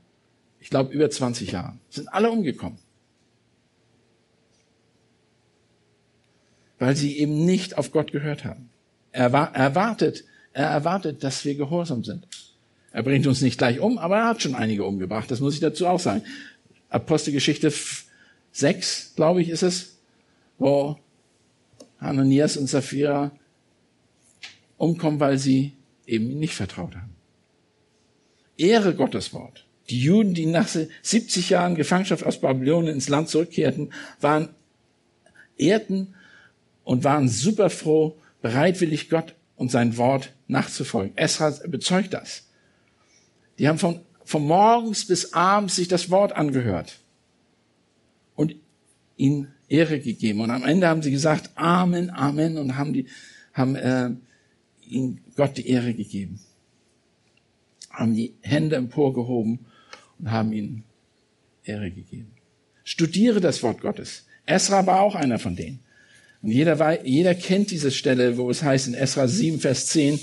[0.63, 2.79] ich glaube über 20 Jahren, sind alle umgekommen.
[6.79, 8.69] Weil sie eben nicht auf Gott gehört haben.
[9.11, 12.27] Er erwartet, er erwartet, dass wir gehorsam sind.
[12.93, 15.29] Er bringt uns nicht gleich um, aber er hat schon einige umgebracht.
[15.29, 16.23] Das muss ich dazu auch sagen.
[16.87, 17.73] Apostelgeschichte
[18.53, 19.97] 6, glaube ich, ist es,
[20.59, 20.97] wo
[21.99, 23.31] Hananias und Sapphira
[24.77, 25.73] umkommen, weil sie
[26.05, 27.15] eben nicht vertraut haben.
[28.55, 29.62] Ehre Gottes Wort.
[29.89, 34.49] Die Juden, die nach 70 Jahren Gefangenschaft aus Babylonien ins Land zurückkehrten, waren,
[35.57, 36.13] ehrten
[36.83, 41.17] und waren super froh, bereitwillig Gott und sein Wort nachzufolgen.
[41.17, 42.47] Esra bezeugt das.
[43.59, 46.99] Die haben von, von morgens bis abends sich das Wort angehört
[48.35, 48.55] und
[49.17, 50.41] ihn Ehre gegeben.
[50.41, 53.07] Und am Ende haben sie gesagt, Amen, Amen und haben die,
[53.53, 54.11] haben, äh,
[54.87, 56.39] ihm Gott die Ehre gegeben.
[57.89, 59.59] Haben die Hände emporgehoben
[60.19, 60.83] und haben ihm
[61.63, 62.31] Ehre gegeben.
[62.83, 64.25] Studiere das Wort Gottes.
[64.45, 65.79] Esra war auch einer von denen.
[66.41, 70.19] Und jeder, jeder kennt diese Stelle, wo es heißt in Esra 7, Vers 10,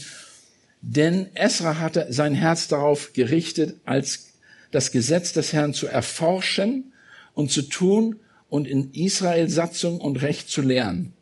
[0.83, 4.31] denn Esra hatte sein Herz darauf gerichtet, als
[4.71, 6.93] das Gesetz des Herrn zu erforschen
[7.35, 8.17] und zu tun
[8.49, 11.13] und in Israel Satzung und Recht zu lehren.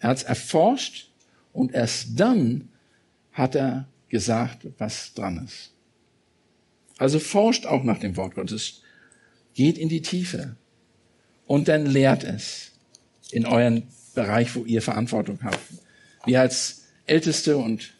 [0.00, 1.08] Er hat es erforscht
[1.52, 2.68] und erst dann
[3.32, 5.72] hat er gesagt, was dran ist.
[6.98, 8.82] Also forscht auch nach dem Wort Gottes.
[9.54, 10.56] Geht in die Tiefe
[11.46, 12.72] und dann lehrt es
[13.30, 13.84] in euren
[14.14, 15.58] Bereich, wo ihr Verantwortung habt.
[16.24, 17.94] Wir als Älteste und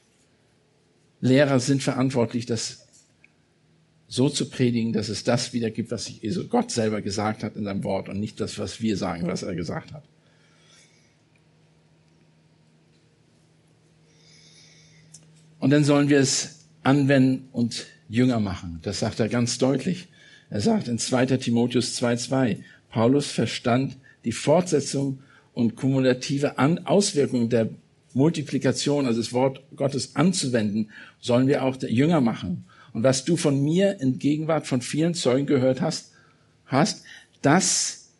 [1.20, 2.86] Lehrer sind verantwortlich, das
[4.08, 6.12] so zu predigen, dass es das wiedergibt, was
[6.50, 9.54] Gott selber gesagt hat in seinem Wort und nicht das, was wir sagen, was er
[9.54, 10.04] gesagt hat.
[15.60, 18.78] Und dann sollen wir es anwenden und jünger machen.
[18.82, 20.08] Das sagt er ganz deutlich.
[20.50, 21.38] Er sagt in 2.
[21.38, 22.58] Timotheus 2.2,
[22.90, 23.96] Paulus verstand
[24.26, 25.20] die Fortsetzung
[25.54, 27.70] und kumulative Auswirkungen der
[28.12, 30.90] Multiplikation, also das Wort Gottes anzuwenden,
[31.20, 32.66] sollen wir auch Jünger machen.
[32.92, 36.12] Und was du von mir in Gegenwart von vielen Zeugen gehört hast,
[36.66, 37.04] hast,
[37.40, 38.10] das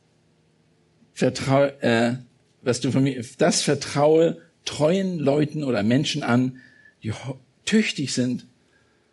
[1.12, 2.14] vertraue, äh,
[2.62, 6.56] was du von mir, das vertraue treuen Leuten oder Menschen an,
[7.02, 7.12] die
[7.66, 8.46] tüchtig sind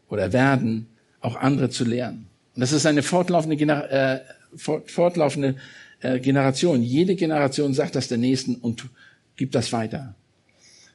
[0.10, 0.88] oder werden,
[1.22, 2.28] auch andere zu lehren.
[2.56, 3.58] Und das ist eine fortlaufende,
[3.90, 4.20] äh,
[4.58, 5.56] fortlaufende
[6.02, 6.82] äh, Generation.
[6.82, 8.90] Jede Generation sagt das der Nächsten und
[9.36, 10.16] gibt das weiter.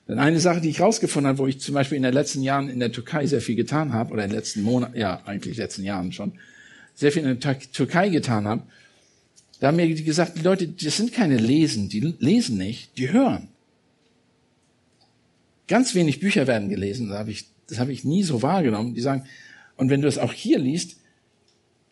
[0.06, 2.68] Denn eine Sache, die ich rausgefunden habe, wo ich zum Beispiel in den letzten Jahren
[2.68, 5.82] in der Türkei sehr viel getan habe, oder in den letzten Monaten, ja, eigentlich letzten
[5.82, 6.32] Jahren schon,
[6.94, 8.62] sehr viel in der Türkei getan habe,
[9.60, 13.48] da haben mir gesagt, die Leute, das sind keine Lesen, die lesen nicht, die hören.
[15.68, 18.94] Ganz wenig Bücher werden gelesen, das habe ich, das habe ich nie so wahrgenommen.
[18.94, 19.24] Die sagen,
[19.76, 20.96] und wenn du es auch hier liest,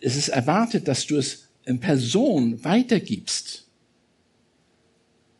[0.00, 3.66] es ist erwartet, dass du es in Person weitergibst.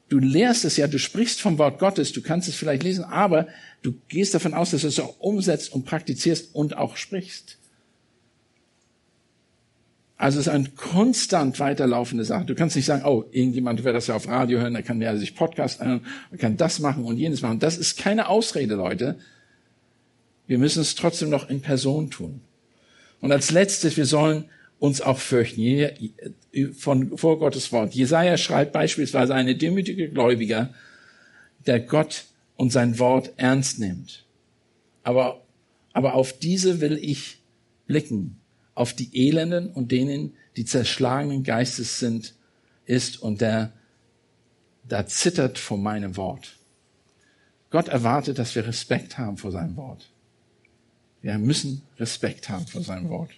[0.08, 3.48] Du lehrst es ja, du sprichst vom Wort Gottes, du kannst es vielleicht lesen, aber
[3.80, 7.56] du gehst davon aus, dass du es auch umsetzt und praktizierst und auch sprichst.
[10.22, 12.44] Also es ist eine konstant weiterlaufende Sache.
[12.44, 15.16] Du kannst nicht sagen, oh, irgendjemand wird das ja auf Radio hören, der kann ja
[15.16, 17.58] sich Podcast anhören, der kann das machen und jenes machen.
[17.58, 19.18] Das ist keine Ausrede, Leute.
[20.52, 22.42] Wir müssen es trotzdem noch in Person tun.
[23.22, 25.88] Und als letztes, wir sollen uns auch fürchten
[26.74, 27.94] von, vor Gottes Wort.
[27.94, 30.74] Jesaja schreibt beispielsweise eine demütige Gläubiger,
[31.64, 32.24] der Gott
[32.56, 34.26] und sein Wort ernst nimmt.
[35.04, 35.40] Aber,
[35.94, 37.38] aber auf diese will ich
[37.86, 38.36] blicken
[38.74, 42.34] auf die Elenden und denen, die zerschlagenen Geistes sind,
[42.84, 43.72] ist und der
[44.86, 46.58] da zittert vor meinem Wort.
[47.70, 50.11] Gott erwartet, dass wir Respekt haben vor seinem Wort.
[51.22, 53.30] Wir müssen Respekt haben vor seinem Wort.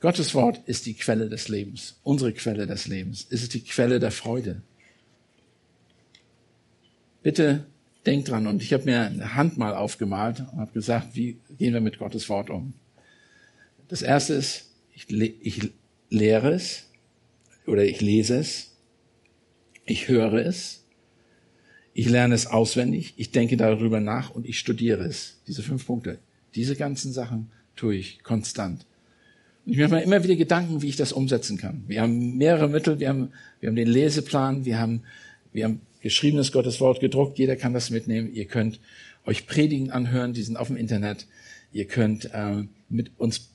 [0.00, 3.26] Gottes Wort ist die Quelle des Lebens, unsere Quelle des Lebens.
[3.30, 4.60] Es ist die Quelle der Freude.
[7.22, 7.64] Bitte
[8.06, 8.46] Denk dran.
[8.46, 11.98] Und ich habe mir eine Hand mal aufgemalt und habe gesagt, wie gehen wir mit
[11.98, 12.74] Gottes Wort um?
[13.88, 15.70] Das erste ist, ich, ich
[16.10, 16.84] lehre es
[17.66, 18.72] oder ich lese es,
[19.86, 20.83] ich höre es,
[21.94, 25.40] ich lerne es auswendig, ich denke darüber nach und ich studiere es.
[25.46, 26.18] Diese fünf Punkte.
[26.56, 28.84] Diese ganzen Sachen tue ich konstant.
[29.64, 31.84] Und ich mache mir immer wieder Gedanken, wie ich das umsetzen kann.
[31.86, 33.30] Wir haben mehrere Mittel, wir haben,
[33.60, 35.02] wir haben den Leseplan, wir haben,
[35.52, 37.38] wir haben geschriebenes Gottes Wort gedruckt.
[37.38, 38.34] Jeder kann das mitnehmen.
[38.34, 38.80] Ihr könnt
[39.24, 41.26] euch Predigen anhören, die sind auf dem Internet.
[41.72, 43.50] Ihr könnt äh, mit uns,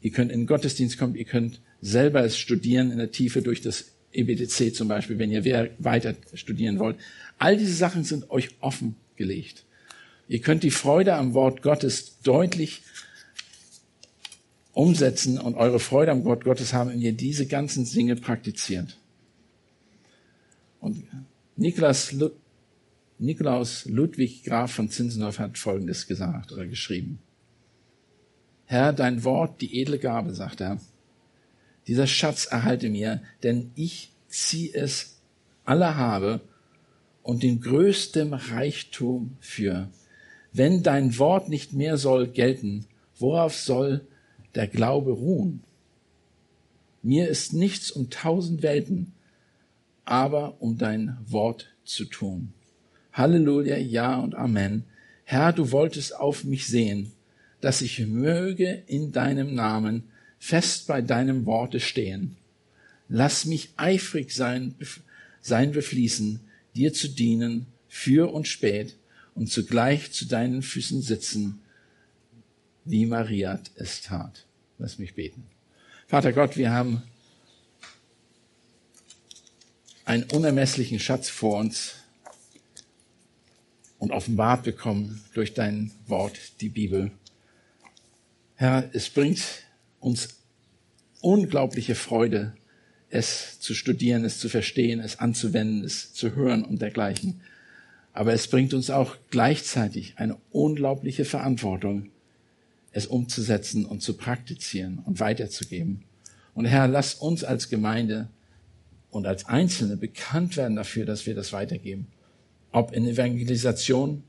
[0.00, 3.60] ihr könnt in den Gottesdienst kommen, ihr könnt selber es studieren in der Tiefe durch
[3.60, 6.96] das EBTC zum Beispiel, wenn ihr weiter studieren wollt.
[7.38, 9.64] All diese Sachen sind euch offen gelegt.
[10.28, 12.82] Ihr könnt die Freude am Wort Gottes deutlich
[14.72, 18.98] umsetzen und eure Freude am Wort Gottes haben, wenn ihr diese ganzen Dinge praktiziert.
[20.80, 21.04] Und
[21.56, 22.14] Nikolaus,
[23.18, 27.20] Nikolaus Ludwig Graf von Zinzendorf hat Folgendes gesagt oder geschrieben.
[28.66, 30.80] Herr, dein Wort, die edle Gabe, sagt er.
[31.86, 35.18] Dieser Schatz erhalte mir, denn ich zieh es
[35.64, 36.40] aller Habe
[37.22, 39.88] und den größten Reichtum für.
[40.52, 42.86] Wenn dein Wort nicht mehr soll gelten,
[43.18, 44.06] worauf soll
[44.54, 45.62] der Glaube ruhen?
[47.02, 49.12] Mir ist nichts um tausend Welten,
[50.04, 52.52] aber um dein Wort zu tun.
[53.12, 54.84] Halleluja, ja und Amen.
[55.24, 57.12] Herr, du wolltest auf mich sehen,
[57.60, 60.04] dass ich möge in deinem Namen
[60.44, 62.36] fest bei deinem Worte stehen.
[63.08, 64.74] Lass mich eifrig sein,
[65.40, 66.38] sein befließen,
[66.74, 68.94] dir zu dienen, für und spät,
[69.34, 71.62] und zugleich zu deinen Füßen sitzen,
[72.84, 74.44] wie Maria es tat.
[74.78, 75.44] Lass mich beten.
[76.08, 77.02] Vater Gott, wir haben
[80.04, 81.94] einen unermesslichen Schatz vor uns
[83.98, 87.10] und offenbart bekommen durch dein Wort, die Bibel.
[88.56, 89.63] Herr, es bringt
[90.04, 90.40] uns
[91.22, 92.52] unglaubliche Freude,
[93.08, 97.40] es zu studieren, es zu verstehen, es anzuwenden, es zu hören und dergleichen.
[98.12, 102.10] Aber es bringt uns auch gleichzeitig eine unglaubliche Verantwortung,
[102.92, 106.04] es umzusetzen und zu praktizieren und weiterzugeben.
[106.52, 108.28] Und Herr, lass uns als Gemeinde
[109.10, 112.08] und als Einzelne bekannt werden dafür, dass wir das weitergeben.
[112.72, 114.22] Ob in Evangelisation,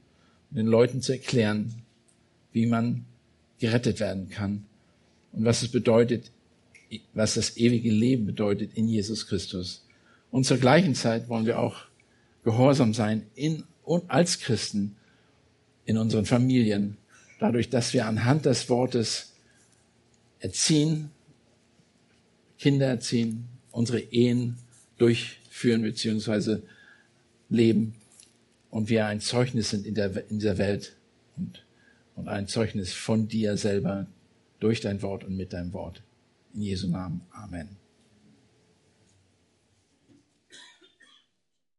[0.52, 1.82] den Leuten zu erklären,
[2.54, 3.04] wie man
[3.60, 4.66] gerettet werden kann
[5.36, 6.32] und was es bedeutet,
[7.14, 9.86] was das ewige Leben bedeutet in Jesus Christus.
[10.32, 11.76] Und zur gleichen Zeit wollen wir auch
[12.44, 14.96] gehorsam sein in und als Christen
[15.86, 16.98] in unseren Familien,
[17.40, 19.34] dadurch, dass wir anhand des Wortes
[20.40, 21.12] erziehen,
[22.58, 24.58] Kinder erziehen, unsere Ehen
[24.98, 26.60] durchführen bzw.
[27.50, 27.96] leben
[28.72, 30.96] und wir ein Zeugnis sind in, der, in dieser Welt
[31.38, 31.64] und,
[32.16, 34.08] und ein Zeugnis von dir selber
[34.66, 36.02] durch dein Wort und mit deinem Wort.
[36.56, 37.22] In Jesu Namen.
[37.30, 37.85] Amen.